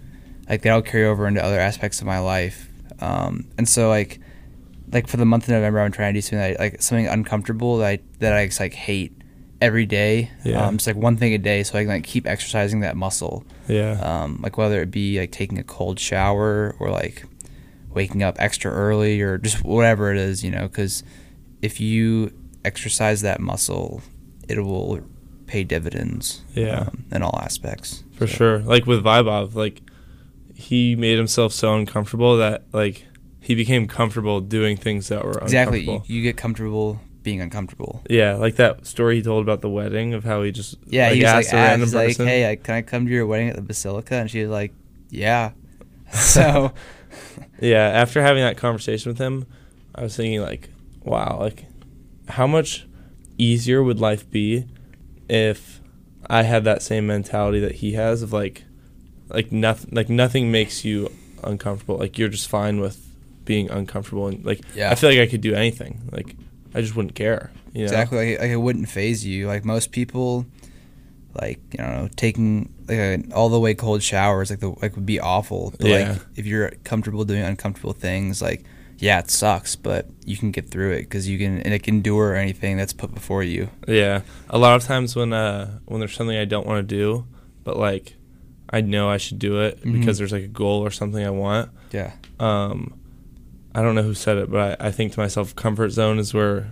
[0.49, 2.69] like that'll carry over into other aspects of my life.
[3.01, 4.21] Um, and so like
[4.93, 7.07] like for the month of November, I'm trying to do something that I, like something
[7.09, 9.17] uncomfortable that I that I just, like hate
[9.63, 10.31] every day.
[10.45, 10.67] Yeah.
[10.67, 13.45] Um, just like one thing a day, so I can like keep exercising that muscle.
[13.69, 13.93] yeah.
[14.03, 17.25] Um, like whether it be like taking a cold shower or like
[17.95, 21.03] waking up extra early or just whatever it is, you know, because
[21.63, 22.33] if you
[22.65, 24.03] exercise that muscle,
[24.49, 25.01] it will
[25.47, 26.43] pay dividends.
[26.55, 26.81] Yeah.
[26.89, 28.03] um, in all aspects.
[28.13, 28.59] For So, sure.
[28.61, 29.81] Like with Vibov, like
[30.55, 33.05] he made himself so uncomfortable that like
[33.41, 35.75] he became comfortable doing things that were uncomfortable.
[35.77, 35.85] Exactly.
[35.85, 38.03] You, you get comfortable being uncomfortable.
[38.09, 41.15] Yeah, like that story he told about the wedding of how he just Yeah, like,
[41.17, 43.27] he was asked like, a random he's like, hey, I, can I come to your
[43.27, 44.15] wedding at the Basilica?
[44.17, 44.73] And she was like,
[45.11, 45.53] yeah.
[46.13, 46.73] So,
[47.61, 49.47] Yeah, after having that conversation with him,
[49.95, 50.71] I was thinking like,
[51.05, 51.65] wow, like
[52.29, 52.87] how much
[53.39, 54.67] easier would life be
[55.29, 55.81] if
[56.29, 58.65] I had that same mentality that he has of like
[59.29, 61.11] like nothing like nothing makes you
[61.43, 61.97] uncomfortable.
[61.99, 62.99] Like you're just fine with
[63.45, 64.91] being uncomfortable and like Yeah.
[64.91, 66.09] I feel like I could do anything.
[66.13, 66.37] Like
[66.75, 67.51] I just wouldn't care.
[67.73, 67.85] You know?
[67.85, 68.33] exactly.
[68.33, 69.47] Like, like it wouldn't phase you.
[69.47, 70.47] Like most people,
[71.41, 75.07] like, you know, taking like a, all the way cold showers, like, the, like would
[75.07, 75.73] be awful.
[75.79, 76.13] But Yeah.
[76.13, 78.65] like, if you're comfortable doing uncomfortable things, like,
[78.99, 81.97] yeah, it sucks, but you can get through it because you can and it can
[81.97, 83.69] endure anything that's put before you.
[83.89, 87.27] Yeah, a lot of times when uh when there's something I don't want to do,
[87.65, 88.15] but like
[88.71, 89.99] I know I should do it Mhm.
[89.99, 91.71] because there's like a goal or something I want.
[91.91, 92.13] Yeah.
[92.39, 92.95] Um,
[93.75, 96.35] I don't know who said it, but I, I think to myself, comfort zone is
[96.35, 96.69] where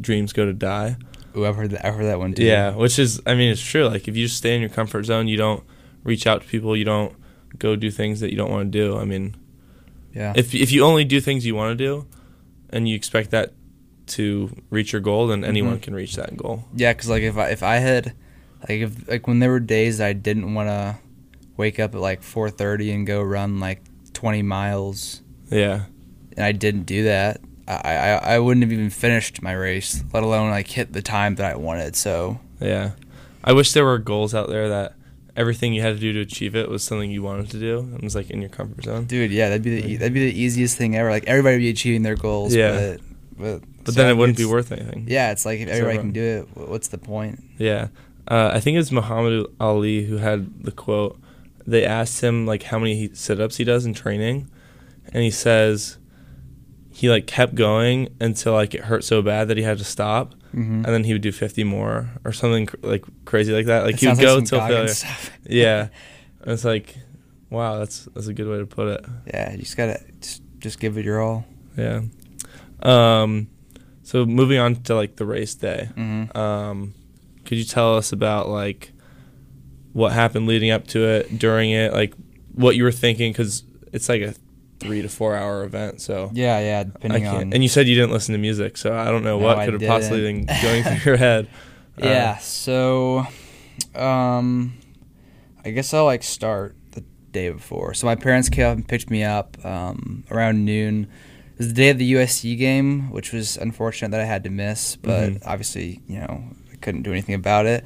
[0.00, 0.96] dreams go to die.
[1.36, 1.86] Ooh, I've heard that.
[1.86, 2.44] I've heard that one too.
[2.44, 3.86] Yeah, which is I mean it's true.
[3.86, 5.62] Like if you just stay in your comfort zone, you don't
[6.02, 7.14] reach out to people, you don't
[7.58, 8.96] go do things that you don't want to do.
[8.98, 9.36] I mean,
[10.12, 10.32] Yeah.
[10.34, 12.06] if if you only do things you want to do,
[12.70, 13.52] and you expect that
[14.08, 15.82] to reach your goal, then anyone Mhm.
[15.82, 16.64] can reach that goal.
[16.74, 18.06] Yeah, because like if I if I had
[18.68, 20.98] like if like when there were days I didn't want to
[21.56, 23.82] wake up at like four thirty and go run like
[24.14, 25.82] twenty miles, Yeah.
[26.36, 30.22] And I didn't do that, I, I I wouldn't have even finished my race, let
[30.22, 31.96] alone like hit the time that I wanted.
[31.96, 32.92] So Yeah.
[33.44, 34.94] I wish there were goals out there that
[35.36, 38.02] everything you had to do to achieve it was something you wanted to do and
[38.02, 39.04] was like in your comfort zone.
[39.06, 41.08] dude, yeah, that'd be the that'd be the easiest thing ever.
[41.10, 42.96] Like everybody would be achieving their goals, Yeah.
[42.96, 43.00] but
[43.38, 45.06] but, But then it wouldn't be worth anything.
[45.08, 46.06] Yeah, it's like if everybody wrong.
[46.08, 46.22] can do
[46.54, 47.42] it, what's the point?
[47.56, 47.88] Yeah.
[48.28, 51.18] Uh, I think it was Muhammad Ali who had the quote.
[51.66, 54.50] They asked him like how many he- sit-ups he does in training,
[55.14, 55.96] and he says
[57.00, 60.34] he like kept going until like it hurt so bad that he had to stop,
[60.54, 60.84] Mm-hmm.
[60.84, 63.84] and then he would do 50 more or something cr- like crazy like that.
[63.84, 64.92] Like he would go till failure.
[65.46, 65.88] Yeah.
[66.42, 66.96] And it's like,
[67.50, 69.04] wow, that's that's a good way to put it.
[69.28, 71.44] yeah, you just gotta just, just give it your all.
[71.76, 72.02] Yeah.
[72.82, 73.48] Um,
[74.02, 75.88] so moving on to like the race day.
[75.96, 76.36] Mm-hmm.
[76.36, 76.94] Um,
[77.44, 78.92] could you tell us about like
[79.92, 82.12] what happened leading up to it, during it, like
[82.54, 84.34] what you were thinking, because it's like a
[84.80, 86.00] three to four hour event.
[86.00, 87.52] So Yeah, yeah, I depending on.
[87.52, 89.64] And you said you didn't listen to music, so I don't know No, what I
[89.66, 91.46] could have possibly been going through your head.
[92.02, 93.26] Uh, yeah, so
[93.94, 94.74] um
[95.64, 97.94] I guess I'll like start the day before.
[97.94, 101.04] So my parents came up and picked me up um around noon.
[101.54, 104.50] It was the day of the USC game, which was unfortunate that I had to
[104.50, 105.42] miss, but Mhm.
[105.46, 107.84] obviously, you know, I couldn't do anything about it.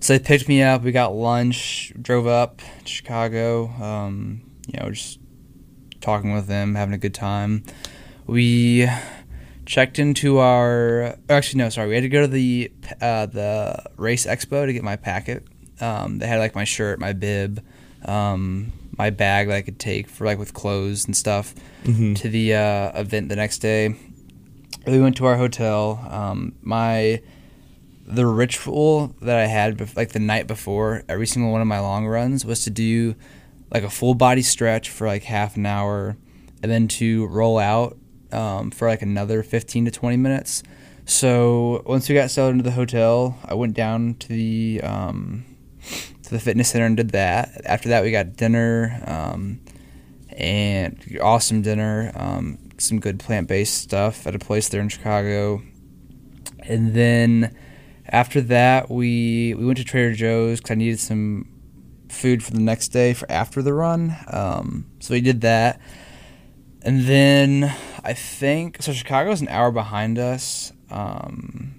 [0.00, 4.90] So they picked me up, we got lunch, drove up to Chicago, um, you know,
[4.90, 5.20] just
[6.02, 7.64] talking with them, having a good time.
[8.26, 8.88] We
[9.64, 14.26] checked into our actually no sorry we had to go to the uh, the race
[14.26, 15.46] expo to get my packet
[15.80, 17.64] um, they had like my shirt my bib
[18.04, 22.16] um, my bag that i could take for like with clothes and stuff mhm.
[22.16, 23.94] to the uh, event the next day
[24.86, 27.22] we went to our hotel um, my
[28.04, 32.06] the ritual that i had like the night before every single one of my long
[32.06, 33.14] runs was to do
[33.72, 36.16] like a full body stretch for like half an hour
[36.62, 37.96] and then to roll out
[38.30, 40.62] um, for like another 15 to 20 minutes.
[41.04, 45.44] So once we got settled into the hotel, I went down to the um,
[46.22, 47.62] to the fitness center and did that.
[47.64, 49.60] After that, we got dinner um,
[50.36, 55.62] and awesome dinner, um, some good plant based stuff at a place there in Chicago.
[56.60, 57.56] And then
[58.06, 61.51] after that, we we went to Trader Joe's because I needed some
[62.12, 64.16] food for the next day for after the run.
[64.28, 65.80] Um, so we did that.
[66.82, 68.92] And then I think so.
[68.92, 70.72] Chicago's an hour behind us.
[70.90, 71.74] Um,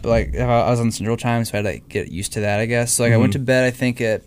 [0.00, 2.40] but like I was on Central Time, so I had to like get used to
[2.40, 2.60] that.
[2.60, 2.92] I guess.
[2.94, 3.64] So like I went to bed.
[3.64, 4.22] I think at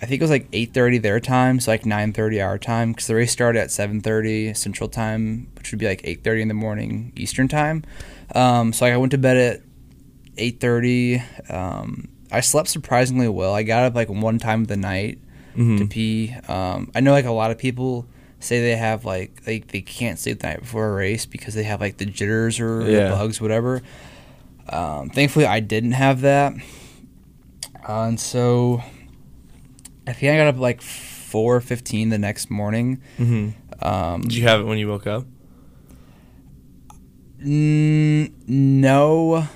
[0.00, 2.92] I think it was like eight thirty their time, so like nine thirty our time,
[2.92, 6.40] because the race started at seven thirty Central Time, which would be like eight thirty
[6.40, 7.84] in the morning Eastern Time.
[8.34, 9.60] Um, so like I went to bed at
[10.38, 11.22] eight thirty.
[11.50, 13.54] Um, I slept surprisingly well.
[13.54, 15.18] I got up like one time of the night
[15.54, 15.90] to Mhm.
[15.90, 16.34] pee.
[16.48, 18.06] Um, I know like a lot of people
[18.40, 21.62] say they have like like they can't sleep the night before a race because they
[21.64, 23.04] have like the jitters or Yeah.
[23.10, 23.82] the bugs, whatever.
[24.68, 26.54] Um, thankfully, I didn't have that,
[27.88, 28.82] uh, and so
[30.06, 32.98] I think I got up like four fifteen the next morning.
[33.18, 33.52] Mhm.
[33.82, 35.26] Um, Did you have it when you woke up?
[37.44, 39.46] N- no.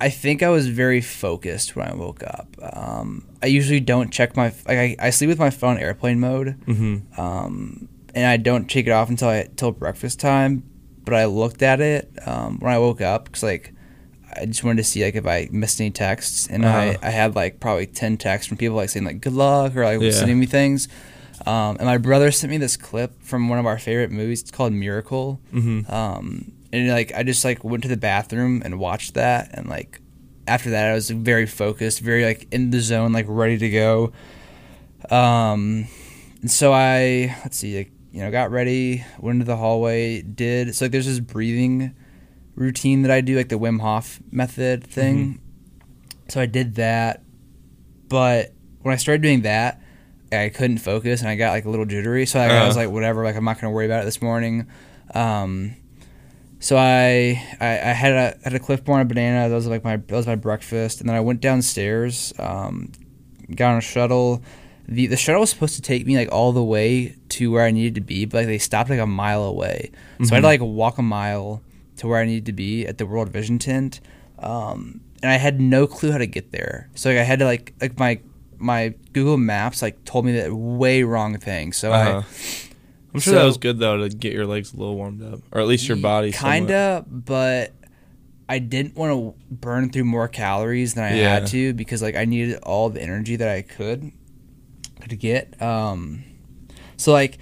[0.00, 2.48] I think I was very focused when I woke up.
[2.72, 4.46] Um, I usually don't check my.
[4.66, 7.20] Like I, I sleep with my phone airplane mode, Mm-hmm.
[7.20, 10.62] um, and I don't take it off until I till breakfast time.
[11.04, 13.72] But I looked at it um, when I woke up because like
[14.36, 16.98] I just wanted to see like if I missed any texts, and I, Uh-huh.
[17.02, 20.00] I had like probably ten texts from people like saying like good luck or like
[20.00, 20.12] Yeah.
[20.12, 20.88] sending me things.
[21.46, 24.42] Um, and my brother sent me this clip from one of our favorite movies.
[24.42, 25.40] It's called Miracle.
[25.54, 25.90] Mm-hmm.
[26.72, 30.00] And like I just like went to the bathroom and watched that, and like
[30.46, 34.12] after that I was very focused, very like in the zone, like ready to go.
[35.10, 35.88] Um,
[36.40, 40.74] and so I let's see, like, you know, got ready, went into the hallway, did
[40.74, 41.94] so like there's this breathing
[42.54, 45.40] routine that I do, like the Wim Hof method thing.
[46.28, 47.22] So I did that,
[48.08, 48.52] but
[48.82, 49.82] when I started doing that,
[50.30, 52.26] I couldn't focus and I got like a little jittery.
[52.26, 54.68] So like, I was like, whatever, like I'm not gonna worry about it this morning.
[55.14, 55.74] Um,
[56.60, 59.48] so I, I I had a had a Clif Bar and a banana.
[59.48, 62.92] That was like my that was my breakfast, and then I went downstairs, um,
[63.54, 64.42] got on a shuttle.
[64.86, 67.70] the The shuttle was supposed to take me like all the way to where I
[67.70, 69.90] needed to be, but like they stopped like a mile away.
[70.22, 70.50] So I had to Mhm.
[70.54, 71.62] like walk a mile
[71.96, 74.00] to where I needed to be at the World Vision tent,
[74.38, 76.88] um, and I had no clue how to get there.
[76.94, 78.20] So like I had to like like my
[78.58, 81.72] my Google Maps like told me that way wrong thing.
[81.72, 82.22] So Uh-huh.
[82.22, 82.69] I
[83.14, 85.60] I'm sure that was good though to get your legs a little warmed up, or
[85.60, 86.32] at least your body.
[86.32, 87.72] Kinda, but
[88.48, 91.34] I didn't want to burn through more calories than I Yeah.
[91.40, 94.12] had to because like I needed all the energy that I could
[95.08, 95.60] to get.
[95.62, 96.24] Um,
[96.96, 97.38] so like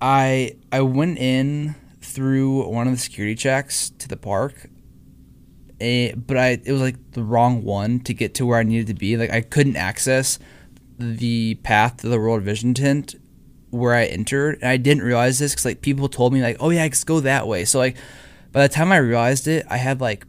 [0.00, 4.70] I I went in through one of the security checks to the park.
[5.80, 8.86] eh, but I it was like the wrong one to get to where I needed
[8.86, 9.16] to be.
[9.18, 10.38] Like I couldn't access
[10.98, 13.14] the path to the World Vision tent
[13.70, 16.70] where I entered, and I didn't realize this because like people told me like, oh
[16.70, 17.64] yeah, I just go that way.
[17.64, 17.96] So like
[18.52, 20.24] by the time I realized it, I had like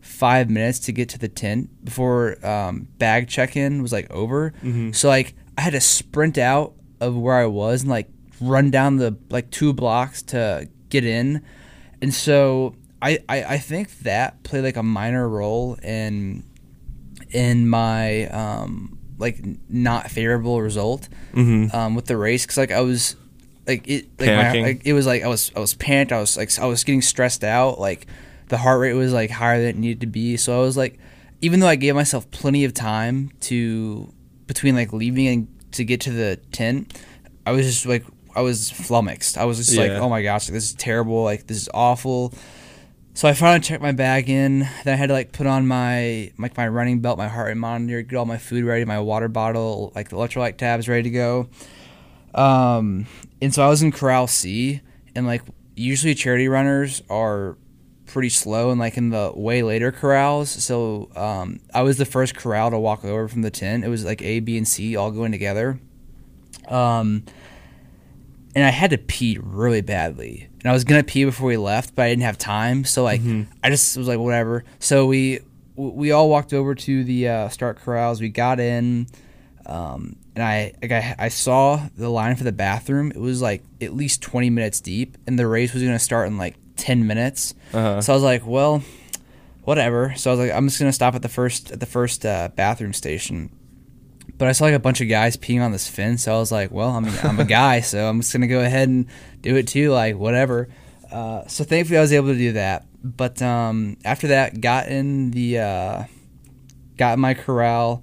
[0.00, 4.52] five minutes to get to the tent before um, bag check in was like over.
[4.62, 4.94] Mhm.
[4.94, 8.08] So like I had to sprint out of where I was and like
[8.40, 11.42] run down the like two blocks to get in,
[12.00, 16.44] and so I I, I think that played like a minor role in
[17.30, 21.74] in my um like not favorable result Mm-hmm.
[21.76, 23.16] um, with the race because like I was
[23.66, 26.36] like it like, my, like it was like I was I was panicked I was
[26.36, 28.06] like I was getting stressed out like
[28.48, 30.98] the heart rate was like higher than it needed to be so I was like
[31.40, 34.12] even though I gave myself plenty of time to
[34.46, 36.96] between like leaving and to get to the tent,
[37.46, 38.04] I was just like
[38.34, 39.36] I was flummoxed.
[39.38, 41.22] I was just like, oh my gosh, like, this is terrible.
[41.24, 42.32] Like this is awful.
[43.14, 44.60] So I finally checked my bag in.
[44.84, 47.56] Then I had to like put on my like my running belt, my heart rate
[47.56, 51.10] monitor, get all my food ready, my water bottle, like the electrolyte tabs ready to
[51.10, 51.48] go.
[52.34, 53.06] Um,
[53.42, 54.80] and so I was in Corral C,
[55.14, 55.42] and like
[55.76, 57.58] usually charity runners are
[58.06, 60.50] pretty slow and like in the way later corrals.
[60.50, 63.84] So um, I was the first corral to walk over from the tent.
[63.84, 65.78] It was like A, B, and C all going together.
[66.68, 67.24] Um,
[68.54, 70.48] and I had to pee really badly.
[70.62, 72.84] And I was gonna pee before we left, but I didn't have time.
[72.84, 73.20] So like,
[73.64, 74.64] I just was like, whatever.
[74.78, 75.40] So we
[75.74, 78.20] we all walked over to the uh, start corrals.
[78.20, 79.06] We got in,
[79.66, 83.10] um, and I like I, I saw the line for the bathroom.
[83.10, 86.38] It was like at least twenty minutes deep, and the race was gonna start in
[86.38, 87.54] like ten minutes.
[87.72, 88.00] Uh-huh.
[88.00, 88.82] So I was like, well,
[89.62, 90.14] whatever.
[90.16, 92.50] So I was like, I'm just gonna stop at the first at the first uh,
[92.54, 93.50] bathroom station.
[94.42, 96.24] But I saw like a bunch of guys peeing on this fence.
[96.24, 98.58] So I was like, well, I mean, I'm a guy, so I'm just gonna go
[98.58, 99.06] ahead and
[99.40, 99.92] do it too.
[99.92, 100.68] Like whatever.
[101.12, 102.84] Uh, so thankfully, I was able to do that.
[103.04, 106.04] But um, after that, got in the uh,
[106.96, 108.02] got in my corral.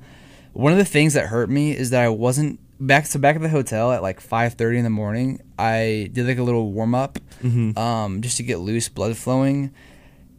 [0.53, 3.07] One of the things that hurt me is that I wasn't back.
[3.07, 6.43] So back at the hotel at like 5:30 in the morning, I did like a
[6.43, 7.19] little warm up,
[7.77, 9.73] um, just to get loose blood flowing.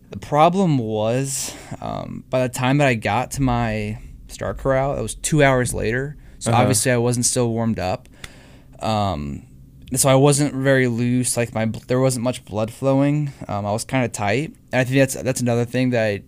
[0.09, 3.99] The problem was, um, by the time that I got to my
[4.33, 6.17] start corral, it was two hours later.
[6.39, 6.61] So Uh-huh.
[6.63, 8.09] obviously, I wasn't still warmed up.
[8.81, 9.47] Um,
[9.95, 11.37] so I wasn't very loose.
[11.37, 13.33] Like my, there wasn't much blood flowing.
[13.49, 14.55] Um, I was kind of tight.
[14.73, 16.23] And I think that's that's another thing that I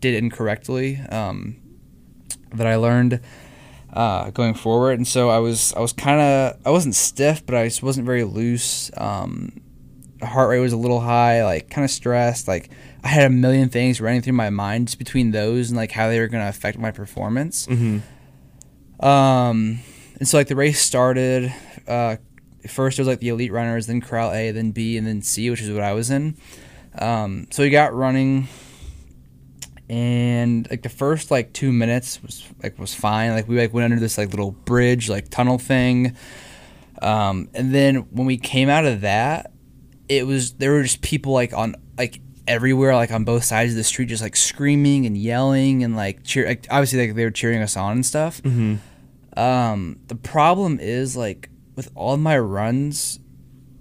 [0.00, 1.00] did incorrectly.
[1.10, 1.56] Um,
[2.54, 3.20] that I learned
[3.92, 4.98] uh, going forward.
[4.98, 8.06] And so I was I was kind of I wasn't stiff, but I just wasn't
[8.06, 8.90] very loose.
[8.96, 9.60] Um,
[10.22, 12.46] heart rate was a little high, like kind of stressed.
[12.46, 12.70] Like
[13.02, 16.08] I had a million things running through my mind just between those and like how
[16.08, 17.66] they were going to affect my performance.
[17.66, 19.04] Mm-hmm.
[19.04, 19.80] Um,
[20.18, 21.52] and so like the race started.
[21.88, 22.16] Uh,
[22.68, 25.48] first it was like the elite runners, then corral A, then B, and then C,
[25.50, 26.36] which is what I was in.
[26.98, 28.48] Um, so we got running,
[29.88, 33.30] and like the first like two minutes was like was fine.
[33.30, 36.16] Like we like went under this like little bridge, like tunnel thing.
[37.00, 39.52] Um, and then when we came out of that,
[40.08, 43.76] it was there were just people like on like everywhere, like on both sides of
[43.76, 46.46] the street, just like screaming and yelling and like cheer.
[46.46, 48.42] Like, obviously, like they were cheering us on and stuff.
[48.42, 48.76] Mm-hmm.
[49.38, 53.20] Um, the problem is like with all my runs,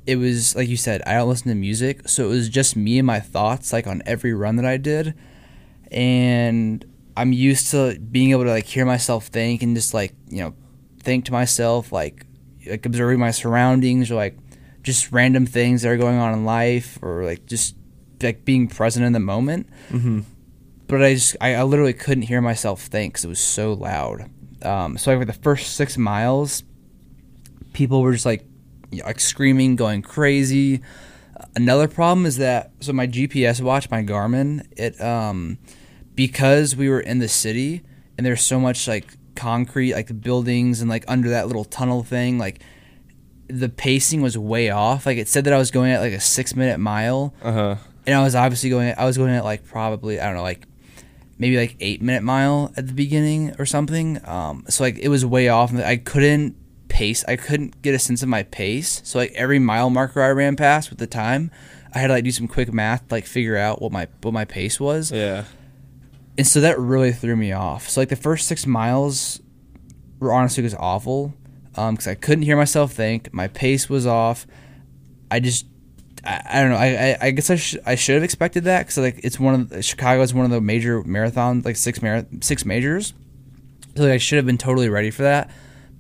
[0.06, 3.00] it was like you said, I don't listen to music, so it was just me
[3.00, 5.14] and my thoughts like on every run that I did,
[5.92, 6.86] and
[7.18, 10.54] I'm used to being able to like hear myself think and just like you know
[11.02, 12.26] think to myself like
[12.66, 14.38] like observing my surroundings or like
[14.84, 17.76] just random things that are going on in life or like just
[18.22, 20.22] like being present in the moment Mm-hmm.
[20.88, 24.30] but I just I, I literally couldn't hear myself think because it was so loud.
[24.64, 26.64] Um, so like for the first six miles,
[27.74, 28.46] people were just like
[29.06, 30.82] like screaming, going crazy.
[31.56, 35.58] Another problem is that so my GPS watch, my Garmin, it um
[36.16, 37.82] because we were in the city
[38.18, 42.04] and there's so much like concrete, like the buildings and like under that little tunnel
[42.04, 42.62] thing, like
[43.48, 45.06] the pacing was way off.
[45.06, 47.76] Like it said that I was going at like a six minute mile, Uh huh.
[48.10, 48.96] And I was obviously going.
[48.98, 50.66] I was going at like probably I don't know like
[51.38, 54.20] maybe like eight minute mile at the beginning or something.
[54.28, 55.72] Um, so like it was way off.
[55.76, 56.56] I couldn't
[56.88, 57.24] pace.
[57.28, 59.02] I couldn't get a sense of my pace.
[59.06, 61.52] So like every mile marker I ran past with the time,
[61.94, 64.44] I had to like do some quick math, like figure out what my what my
[64.44, 65.12] pace was.
[65.12, 65.44] Yeah.
[66.36, 67.90] And so that really threw me off.
[67.90, 69.40] So like the first six miles
[70.20, 71.36] were honestly was awful
[71.74, 73.32] because I couldn't hear myself think.
[73.32, 74.48] My pace was off.
[75.30, 75.68] I just
[76.26, 76.78] I, I don't know.
[76.78, 79.54] I, I, I guess I, sh- I should have expected that because like it's one
[79.54, 83.14] of the, Chicago is one of the major marathons, like six mar- six majors.
[83.96, 85.50] So like, I should have been totally ready for that,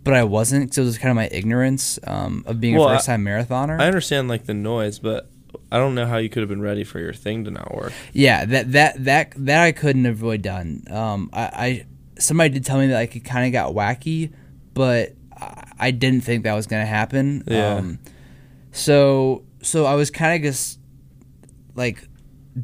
[0.03, 2.95] but I wasn't because it was kind of my ignorance um, of being Well, a
[2.95, 3.79] first time marathoner.
[3.79, 5.29] I understand like the noise, but
[5.71, 7.93] I don't know how you could have been ready for your thing to not work.
[8.13, 10.83] Yeah, that that that that I couldn't have really done.
[10.89, 11.85] Um, I, I
[12.19, 14.33] somebody did tell me that like it kind of got wacky,
[14.73, 17.43] but I, I didn't think that was gonna happen.
[17.47, 17.75] Yeah.
[17.75, 17.99] Um,
[18.71, 20.79] so so I was kind of just
[21.75, 22.07] like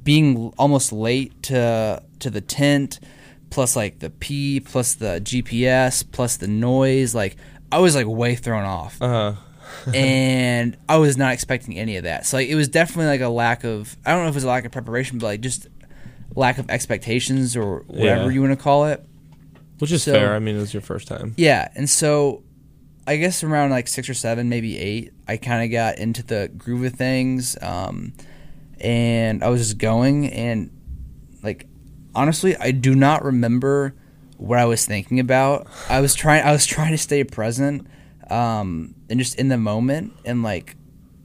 [0.03, 2.99] being almost late to to the tent,
[3.49, 7.13] plus like the P, plus the GPS, plus the noise.
[7.15, 7.37] Like
[7.71, 9.91] I was like way thrown off Uh huh.
[9.93, 12.25] and I was not expecting any of that.
[12.25, 14.43] So like it was definitely like a lack of I don't know if it was
[14.43, 15.67] a lack of preparation, but like just
[16.35, 18.29] lack of expectations or whatever Yeah.
[18.29, 19.05] you want to call it.
[19.79, 20.35] Which is So- fair.
[20.35, 21.33] I mean, it was your first time.
[21.37, 22.43] Yeah, and so
[23.07, 26.51] I guess around like six or seven, maybe eight, I kind of got into the
[26.57, 28.13] groove of things, um,
[28.79, 30.71] and I was just going, and
[31.43, 31.67] like
[32.15, 33.93] honestly, I do not remember
[34.37, 35.67] what I was thinking about.
[35.89, 36.43] I was trying.
[36.43, 37.87] I was trying to stay present,
[38.29, 40.13] um, and just in the moment.
[40.25, 40.75] And like,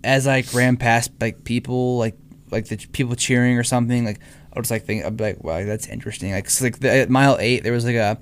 [0.04, 2.16] as I ran past like people, like
[2.50, 4.20] like the people cheering or something, like
[4.54, 6.32] I was like think, I'd be like, wow, that's interesting.
[6.32, 8.18] Like, so, like the, at mile eight, there was like a.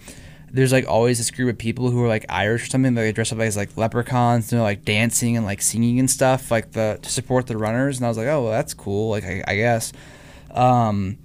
[0.51, 2.95] There's like always this group of people who are like Irish or something.
[2.95, 6.51] They dress up as like leprechauns, and they're like dancing and like singing and stuff,
[6.51, 7.99] like the to support the runners.
[7.99, 9.11] And I was like, oh, well, that's cool.
[9.11, 9.93] Like I, I guess.
[10.51, 11.19] Um,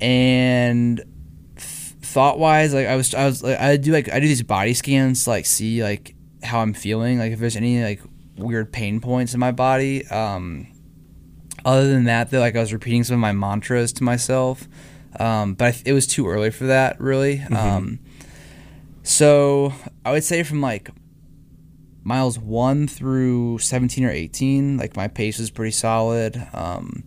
[0.00, 1.02] and
[1.56, 4.74] thought wise, like I was, I was, like, I do like I do these body
[4.74, 8.00] scans to like see like how I'm feeling, like if there's any like
[8.36, 10.06] weird pain points in my body.
[10.08, 10.68] Um,
[11.64, 14.68] other than that, though, like I was repeating some of my mantras to myself,
[15.18, 17.38] um, but I, it was too early for that, really.
[17.38, 17.56] Mm-hmm.
[17.56, 17.98] Um,
[19.06, 19.72] so
[20.04, 20.90] I would say from like
[22.02, 26.44] miles one through 17 or 18, like my pace was pretty solid.
[26.52, 27.04] Um,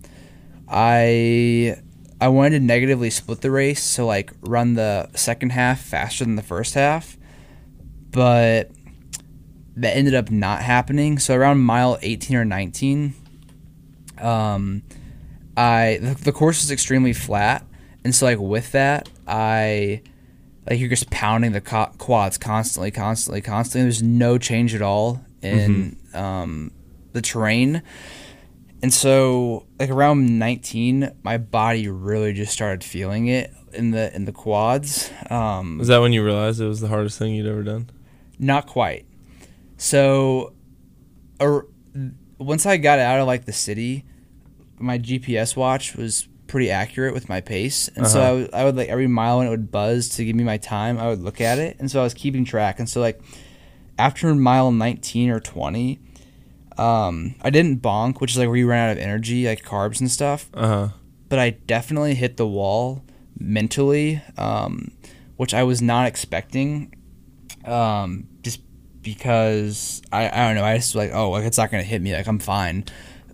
[0.70, 1.76] I
[2.22, 6.38] I wanted to negatively split the race, so like run the second half faster than
[6.38, 7.18] the first half,
[8.12, 8.72] but
[9.76, 11.20] that ended up not happening.
[11.20, 13.14] So around mile 18 or 19,
[14.20, 14.84] um,
[15.58, 17.66] I the, the course is extremely flat,
[18.06, 20.02] and so like with that, I
[20.68, 23.84] like you're just pounding the co- quads constantly, constantly, constantly.
[23.84, 26.18] There's no change at all in mm-hmm.
[26.18, 26.72] um,
[27.14, 27.82] the terrain.
[28.82, 34.26] And so, like around 19, my body really just started feeling it in the in
[34.26, 35.12] the quads.
[35.30, 37.90] Um, was that when you realized it was the hardest thing you'd ever done?
[38.38, 39.06] Not quite.
[39.78, 40.54] So,
[41.42, 41.68] or,
[42.38, 44.06] once I got out of like the city,
[44.78, 48.10] my GPS watch was pretty accurate with my pace, and uh-huh.
[48.10, 50.58] so I would, would like every mile when it would buzz to give me my
[50.58, 52.80] time, I would look at it, and so I was keeping track.
[52.80, 53.22] And so like
[53.98, 56.00] after mile 19 or 20
[56.80, 60.00] um, I didn't bonk, which is like where you run out of energy, like carbs
[60.00, 60.50] and stuff.
[60.54, 60.90] Uh-huh.
[61.28, 63.04] But I definitely hit the wall
[63.38, 64.92] mentally, um,
[65.36, 66.96] which I was not expecting.
[67.66, 68.62] Um, just
[69.02, 72.16] because I, I don't know, I just like, oh, like it's not gonna hit me,
[72.16, 72.86] like I'm fine.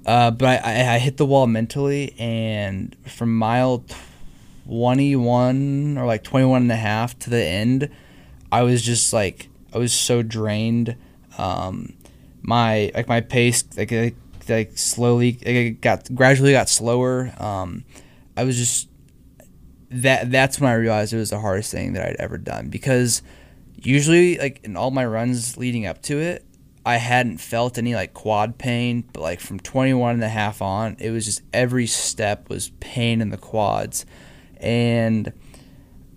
[0.05, 3.83] Uh, but I, I, hit the wall mentally, and from mile
[4.67, 7.89] 21 or like 21 and a half to the end,
[8.51, 10.95] I was just like, I was so drained.
[11.39, 11.93] Um,
[12.43, 13.91] my like my pace like
[14.47, 17.33] like slowly like got gradually got slower.
[17.39, 17.83] Um,
[18.37, 18.89] I was just
[19.89, 23.21] that that's when I realized it was the hardest thing that I'd ever done because
[23.75, 26.44] usually like in all my runs leading up to it,
[26.85, 30.95] I hadn't felt any like quad pain, but like from 21 and a half on,
[30.99, 34.05] it was just every step was pain in the quads.
[34.57, 35.33] And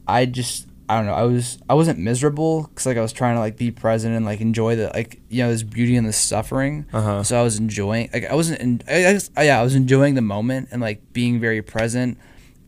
[0.07, 1.14] I just I don't know.
[1.14, 4.27] I was I wasn't miserable because like I was trying to like be present and
[4.27, 6.85] like enjoy the like you know this beauty and the suffering.
[6.93, 7.23] Uh-huh.
[7.23, 10.14] So I was enjoying like I wasn't in, I, I just, yeah I was enjoying
[10.14, 12.19] the moment and like being very present,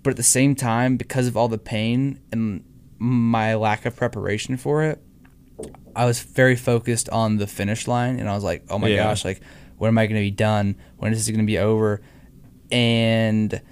[0.02, 2.64] but at the same time because of all the pain and
[2.98, 5.02] my lack of preparation for it,
[5.94, 9.04] I was very focused on the finish line and I was like oh my yeah.
[9.04, 9.40] gosh like
[9.78, 10.76] when am I going to be done?
[10.98, 12.02] When is this going to be over?
[12.70, 13.62] And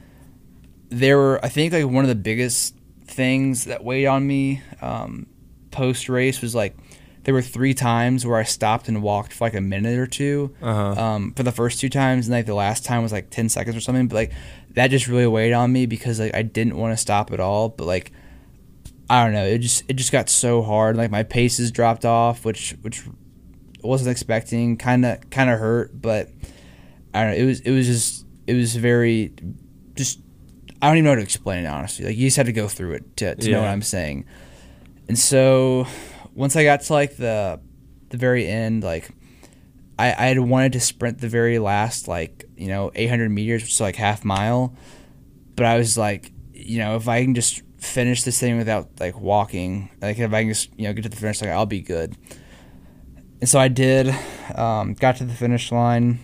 [0.89, 5.27] there were I think like one of the biggest things that weighed on me um,
[5.71, 6.77] post race was like
[7.25, 10.55] there were three times where I stopped and walked for like a minute or 2
[10.63, 11.03] uh-huh.
[11.03, 13.77] um, for the first two times, and like the last time was like ten seconds
[13.77, 14.09] or something.
[14.09, 14.33] But like
[14.71, 17.69] that just really weighed on me because like I didn't want to stop at all.
[17.69, 18.13] But like
[19.11, 20.97] I don't know, it just it just got so hard.
[20.97, 23.05] Like my paces dropped off, which which
[23.83, 24.77] wasn't expecting.
[24.77, 26.31] Kind of kind of hurt, but
[27.15, 27.39] I don't know.
[27.39, 29.33] It was it was just it was very
[29.95, 30.21] just
[30.81, 32.07] I don't even know how to explain it honestly.
[32.07, 33.57] Like you just had to go through it to, to yeah.
[33.57, 34.27] know what I'm saying.
[35.09, 35.87] And so
[36.35, 37.61] once I got to like the
[38.11, 39.11] the very end, like
[39.99, 43.73] I, I had wanted to sprint the very last like, you know, 800 meters, which
[43.73, 44.75] is like half mile.
[45.57, 49.21] But I was like, you know, if I can just finish this thing without like
[49.21, 51.81] walking, like if I can just, you know, get to the finish line, I'll be
[51.81, 52.17] good.
[53.41, 54.15] And so I did,
[54.55, 56.21] um, got to the finish line.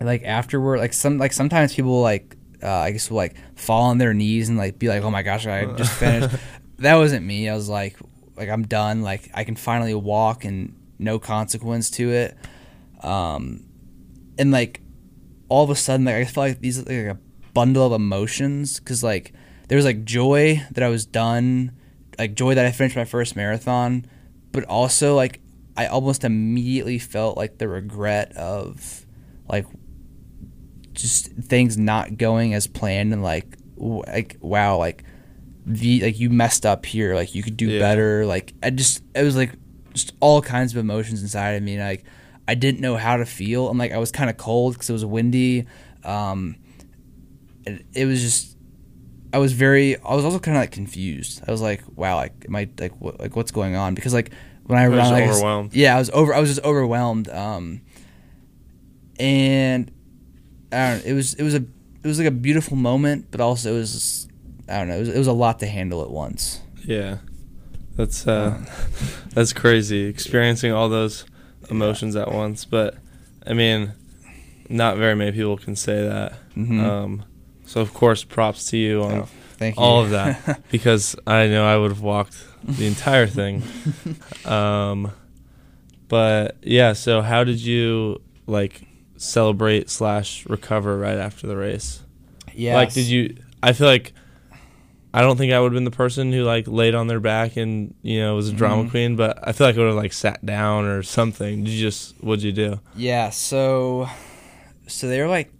[0.00, 3.98] Like afterward, like some, like sometimes people like uh, I guess will like fall on
[3.98, 6.34] their knees and like be like, "Oh my gosh, I just finished."
[6.78, 7.48] that wasn't me.
[7.48, 7.96] I was like,
[8.36, 9.02] like I'm done.
[9.02, 12.36] Like I can finally walk and no consequence to it.
[13.02, 13.64] Um,
[14.38, 14.80] and like
[15.48, 17.18] all of a sudden, like I felt like these like a
[17.54, 19.32] bundle of emotions because like
[19.68, 21.72] there was like joy that I was done,
[22.18, 24.06] like joy that I finished my first marathon,
[24.50, 25.40] but also like
[25.76, 29.06] I almost immediately felt like the regret of
[29.48, 29.66] like
[30.92, 35.04] just things not going as planned and like like wow like
[35.64, 37.78] the like you messed up here like you could do yeah.
[37.78, 39.52] better like I just it was like
[39.94, 42.04] just all kinds of emotions inside of me and like
[42.48, 44.94] I didn't know how to feel and like I was kind of cold because it
[44.94, 45.66] was windy
[46.02, 46.56] um
[47.64, 48.57] it, it was just
[49.32, 51.42] I was very I was also kind of like confused.
[51.46, 53.94] I was like, wow, like am I like what like what's going on?
[53.94, 54.30] Because like
[54.64, 55.74] when I was run, like, overwhelmed.
[55.74, 56.34] yeah, I was over.
[56.34, 57.28] I was just overwhelmed.
[57.28, 57.80] Um,
[59.18, 59.90] and
[60.72, 61.04] I don't.
[61.04, 61.58] know, It was it was a
[62.02, 64.28] it was like a beautiful moment, but also it was
[64.68, 64.96] I don't know.
[64.96, 66.60] It was, it was a lot to handle at once.
[66.84, 67.18] Yeah,
[67.96, 68.64] that's uh,
[69.34, 70.04] that's crazy.
[70.04, 71.24] Experiencing all those
[71.70, 72.96] emotions at once, but
[73.46, 73.92] I mean,
[74.68, 76.34] not very many people can say that.
[76.56, 76.80] Mhm.
[76.82, 77.24] Um,
[77.68, 79.12] so of course, props to you on
[79.60, 79.72] Oh, you.
[79.76, 83.62] all of that because I know I would have walked the entire thing.
[84.44, 85.12] Um,
[86.08, 88.82] but yeah, so how did you like
[89.16, 92.00] celebrate slash recover right after the race?
[92.54, 92.74] yeah.
[92.76, 93.36] Like, did you?
[93.62, 94.12] I feel like
[95.12, 97.56] I don't think I would have been the person who like laid on their back
[97.56, 98.90] and you know was a drama Mhm.
[98.90, 101.64] queen, but I feel like I would have like sat down or something.
[101.64, 102.14] Did you just?
[102.22, 102.80] What'd you do?
[102.96, 104.08] Yeah, so
[104.86, 105.52] so they were like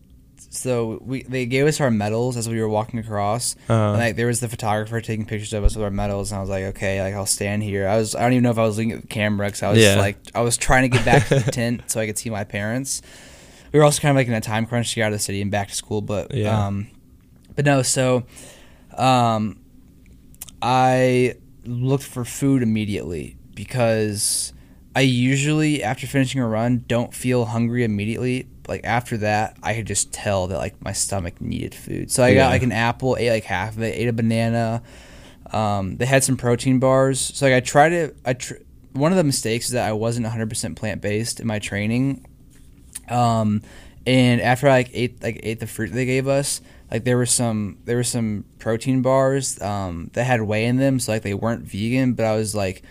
[0.59, 3.54] so we they gave us our medals as we were walking across.
[3.70, 6.38] Uh, and like there was the photographer taking pictures of us with our medals and
[6.38, 7.86] I was like, okay, like I'll stand here.
[7.88, 9.70] I was I don't even know if I was looking at the camera cuz I
[9.70, 9.96] was Yeah.
[9.96, 12.44] like I was trying to get back to the tent so I could see my
[12.44, 13.00] parents.
[13.72, 15.22] We were also kind of like in a time crunch to get out of the
[15.24, 16.66] city and back to school, but Yeah.
[16.66, 16.88] um
[17.54, 18.24] but no, so
[18.96, 19.59] um
[20.62, 21.34] I
[21.64, 24.52] looked for food immediately because
[24.96, 28.46] I usually after finishing a run don't feel hungry immediately.
[28.69, 32.11] Like after that, I could just tell that like my stomach needed food.
[32.11, 32.45] So I Yeah.
[32.45, 34.83] got like an apple, ate like half of it, ate a banana.
[35.53, 37.19] Um, they had some protein bars.
[37.21, 38.55] So like I tried to I tr-
[38.93, 42.25] one of the mistakes is that I wasn't 100% plant based in my training.
[43.09, 43.62] Um,
[44.07, 46.61] and after I like ate like ate the fruit they gave us,
[46.91, 50.99] like there were some there were some protein bars um, that had whey in them,
[51.01, 52.14] so like they weren't vegan.
[52.14, 52.83] But I was like,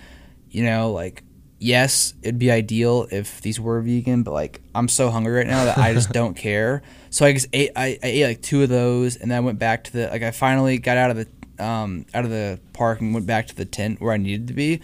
[0.52, 1.24] you know, like
[1.60, 5.66] yes, it'd be ideal if these were vegan, but like I'm so hungry right now
[5.66, 6.82] that I just don't care.
[7.10, 9.60] So I just ate I, I ate like two of those, and then I went
[9.60, 13.02] back to the like I finally got out of the um, out of the park
[13.02, 14.82] and went back to the tent where I needed to be.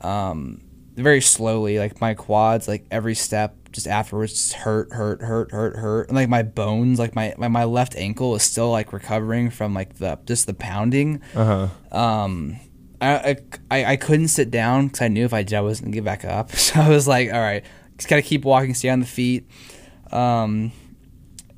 [0.00, 0.60] Um,
[0.96, 5.76] very slowly, like my quads, like every step just afterwards just hurt, hurt, hurt, hurt,
[5.76, 6.08] hurt.
[6.08, 9.74] And like my bones, like my, my, my left ankle is still like recovering from
[9.74, 11.20] like the just the pounding.
[11.34, 11.98] uh huh.
[11.98, 12.60] Um,
[13.04, 13.36] I,
[13.70, 16.04] I, I couldn't sit down because I knew if I did, I wasn't gonna get
[16.04, 16.50] back up.
[16.56, 17.64] So I was like, all right,
[17.96, 19.46] just gotta keep walking, stay on the feet.
[20.10, 20.72] Um,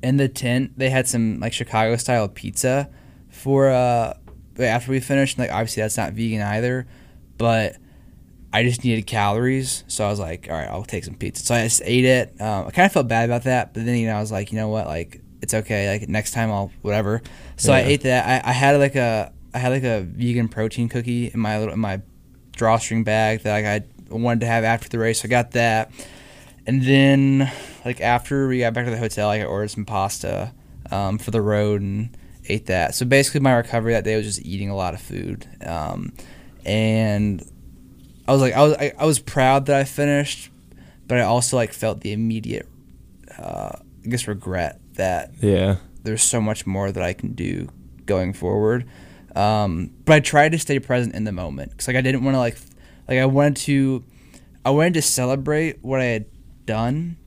[0.01, 2.89] in the tent, they had some like Chicago style pizza
[3.29, 4.13] for uh
[4.59, 5.37] after we finished.
[5.37, 6.87] Like obviously that's not vegan either,
[7.37, 7.77] but
[8.53, 11.45] I just needed calories, so I was like, all right, I'll take some pizza.
[11.45, 12.39] So I just ate it.
[12.41, 14.51] Um, I kind of felt bad about that, but then you know I was like,
[14.51, 15.89] you know what, like it's okay.
[15.89, 17.21] Like next time I'll whatever.
[17.57, 18.45] So I ate that.
[18.45, 21.73] I, I had like a I had like a vegan protein cookie in my little
[21.73, 22.01] in my
[22.51, 25.21] drawstring bag that like, I wanted to have after the race.
[25.21, 25.91] So I got that,
[26.67, 27.51] and then
[27.83, 30.53] like after we got back to the hotel, like, I ordered some pasta
[30.91, 32.15] um, for the road and
[32.47, 32.93] ate that.
[32.93, 36.13] So basically, my recovery that day was just eating a lot of food, um,
[36.63, 37.43] and
[38.27, 40.51] I was like, I was I, I was proud that I finished,
[41.07, 42.67] but I also like felt the immediate,
[43.39, 43.71] uh,
[44.05, 45.77] I guess, regret that Yeah.
[46.03, 47.69] there's so much more that I can do
[48.05, 48.87] going forward.
[49.37, 52.35] Um, but I tried to stay present in the moment because like I didn't want
[52.35, 52.57] to like
[53.07, 54.03] like I wanted to
[54.65, 56.25] I wanted to celebrate what I had
[56.65, 57.17] done,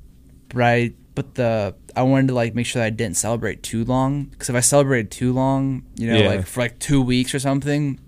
[0.48, 3.84] but I but the I wanted to like make sure that I didn't celebrate too
[3.84, 6.28] long because if I celebrated too long, you know, Yeah.
[6.28, 8.00] like for like two weeks or something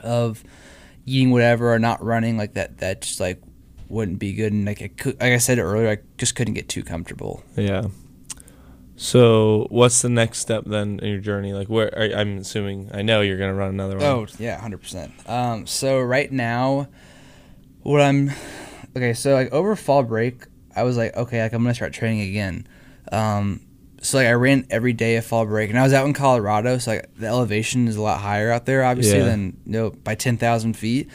[0.00, 0.42] of
[1.06, 3.40] eating whatever or not running like that that just like
[3.88, 6.68] wouldn't be good and like I could, like I said earlier I just couldn't get
[6.68, 7.42] too comfortable.
[7.56, 7.86] Yeah.
[8.96, 11.52] So, what's the next step then in your journey?
[11.54, 14.04] Like, where are, I'm assuming I know you're gonna run another one.
[14.06, 15.12] Oh yeah, hundred percent.
[15.28, 16.88] Um, so right now,
[17.82, 18.30] what I'm
[18.96, 19.14] okay.
[19.14, 20.44] So like over fall break,
[20.76, 22.66] I was like, okay, like I'm gonna start training again.
[23.10, 23.60] Um,
[24.02, 26.78] so like I ran every day of fall break, and I was out in Colorado,
[26.78, 29.24] so like the elevation is a lot higher out there, obviously, Yeah.
[29.24, 31.08] than you know by ten thousand feet.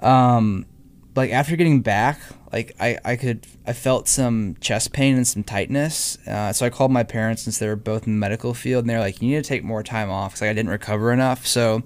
[0.00, 0.66] Um,
[1.14, 2.18] like after getting back,
[2.54, 6.16] like I, I could I felt some chest pain and some tightness.
[6.24, 8.90] Uh, so I called my parents since they were both in the medical field, and
[8.90, 11.48] they're like, "You need to take more time off because like, I didn't recover enough."
[11.48, 11.82] So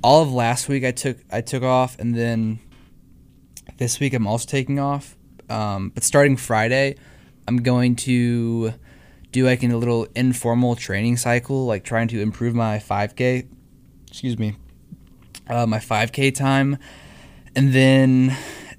[0.00, 2.60] all of last week I took I took off, and then
[3.78, 5.16] this week I'm also taking off.
[5.50, 6.94] Um, but starting Friday,
[7.48, 8.74] I'm going to
[9.32, 13.48] do like a little informal training cycle, like trying to improve my 5K.
[14.06, 14.54] Excuse me,
[15.48, 16.78] uh, my 5K time,
[17.56, 18.36] and then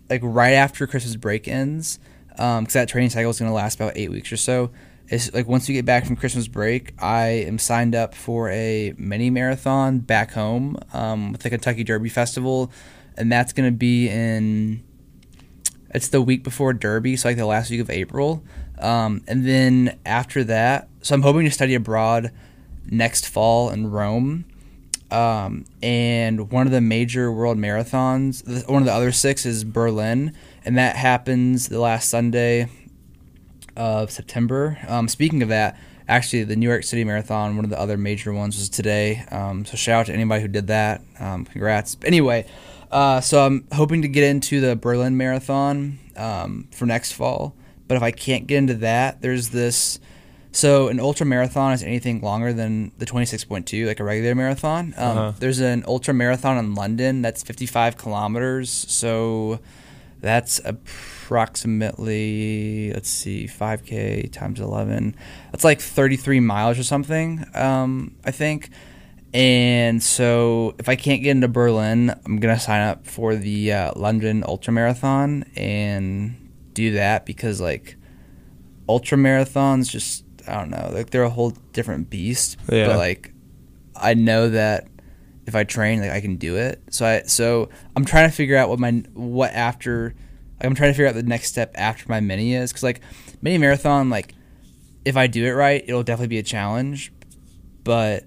[0.10, 2.00] like right after Christmas break ends,
[2.30, 4.72] because that training cycle is going to last about eight weeks or so.
[5.08, 8.94] It's like once you get back from Christmas break, I am signed up for a
[8.98, 12.72] mini marathon back home um, with the Kentucky Derby Festival,
[13.18, 14.84] and that's going to be in.
[15.92, 18.44] It's the week before Derby, so like the last week of April,
[18.78, 22.32] um, and then after that, so I'm hoping to study abroad
[22.86, 24.46] next fall in Rome,
[25.12, 30.36] um, and one of the major world marathons, one of the other six is Berlin,
[30.66, 32.70] and that happens the last Sunday
[33.76, 34.78] of September.
[34.88, 38.34] Um, speaking of that, actually, the New York City Marathon, one of the other major
[38.34, 39.26] ones, was today.
[39.32, 41.02] Um, so shout out to anybody who did that.
[41.20, 41.96] Um, congrats.
[41.96, 42.46] But anyway,
[42.92, 47.56] uh, so I'm hoping to get into the Berlin Marathon um, for next fall.
[47.88, 50.00] But if I can't get into that, there's this.
[50.52, 54.94] So an ultra marathon is anything longer than the 26.2, like a regular marathon.
[54.98, 55.34] Um, Uh-huh.
[55.40, 58.70] There's an ultra marathon in London that's 55 kilometers.
[58.72, 59.60] So
[60.22, 65.16] that's approximately let's see, 5k times 11.
[65.52, 67.46] That's like 33 miles or something.
[67.54, 68.70] Um, I think.
[69.32, 73.92] And so, if I can't get into Berlin, I'm gonna sign up for the uh,
[73.96, 77.96] London Ultra Marathon and do that because like
[78.88, 82.58] ultra marathons, just I don't know, like they're a whole different beast.
[82.72, 82.88] Yeah.
[82.88, 83.34] But like,
[83.96, 84.88] I know that
[85.46, 86.82] if I train, like I can do it.
[86.92, 90.16] So I so I'm trying to figure out what my what after.
[90.60, 93.02] Like, I'm trying to figure out the next step after my mini is because like
[93.42, 94.34] mini marathon, like
[95.06, 97.12] if I do it right, it'll definitely be a challenge.
[97.84, 98.26] But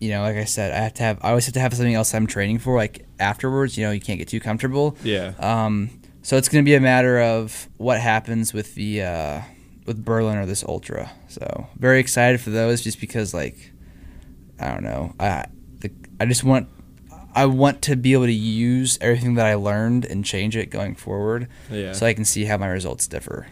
[0.00, 1.18] you know, like I said, I have to have.
[1.22, 2.76] I always have to have something else I'm training for.
[2.76, 4.96] Like afterwards, you know, you can't get too comfortable.
[5.04, 5.34] Yeah.
[5.38, 5.90] Um,
[6.22, 9.40] so it's going to be a matter of what happens with the uh,
[9.86, 11.10] with Berlin or this ultra.
[11.28, 13.72] So very excited for those, just because like
[14.60, 15.46] I don't know, I
[15.80, 16.68] the, I just want
[17.34, 20.94] I want to be able to use everything that I learned and change it going
[20.94, 21.92] forward, Yeah.
[21.92, 23.46] so I can see how my results differ.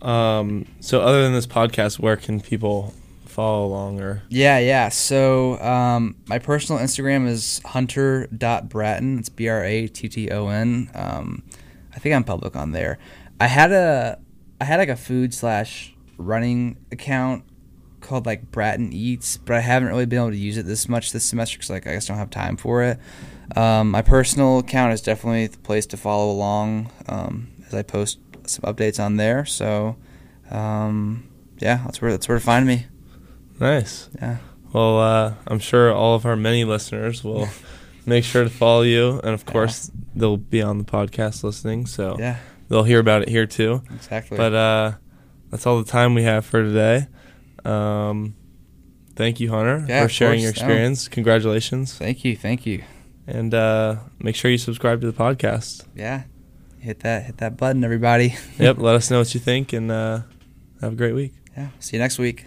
[0.00, 2.92] Um, so other than this podcast, where can people
[3.24, 4.88] follow along or Yeah, yeah.
[4.88, 9.18] So um, my personal Instagram is hunter.bratton.
[9.20, 10.90] It's B R A T T O N.
[10.94, 11.42] Um,
[11.94, 12.98] I think I'm public on there.
[13.40, 14.18] I had a
[14.62, 17.44] I had like a food slash running account
[18.00, 21.12] called like Bratton Eats, but I haven't really been able to use it this much
[21.12, 22.98] this semester because like I just don't have time for it.
[23.56, 28.18] Um, my personal account is definitely the place to follow along um, as I post
[28.46, 29.44] some updates on there.
[29.44, 29.96] So
[30.50, 32.86] um, yeah, that's where that's where to find me.
[33.60, 34.08] nice?
[34.20, 34.36] Yeah.
[34.72, 37.48] Well, uh, I'm sure all of our many listeners will
[38.06, 39.52] make sure to follow you, and of Yeah.
[39.52, 42.38] course they'll be on the podcast listening, so Yeah,
[42.72, 43.82] they'll hear about it here too.
[43.94, 44.36] exactly.
[44.38, 44.92] But uh,
[45.50, 47.06] that's all the time we have for today.
[47.66, 48.34] Um,
[49.14, 50.56] thank you, Hunter, Yeah, for sharing your No.
[50.56, 51.06] experience.
[51.08, 52.82] Congratulations, thank you, thank you.
[53.26, 55.84] and uh, make sure you subscribe to the podcast.
[55.94, 56.24] Yeah,
[56.78, 58.34] hit that hit that button, everybody.
[58.58, 60.22] yep, let us know what you think, and uh,
[60.80, 61.34] have a great week.
[61.56, 61.68] Yeah.
[61.78, 62.46] See you next week.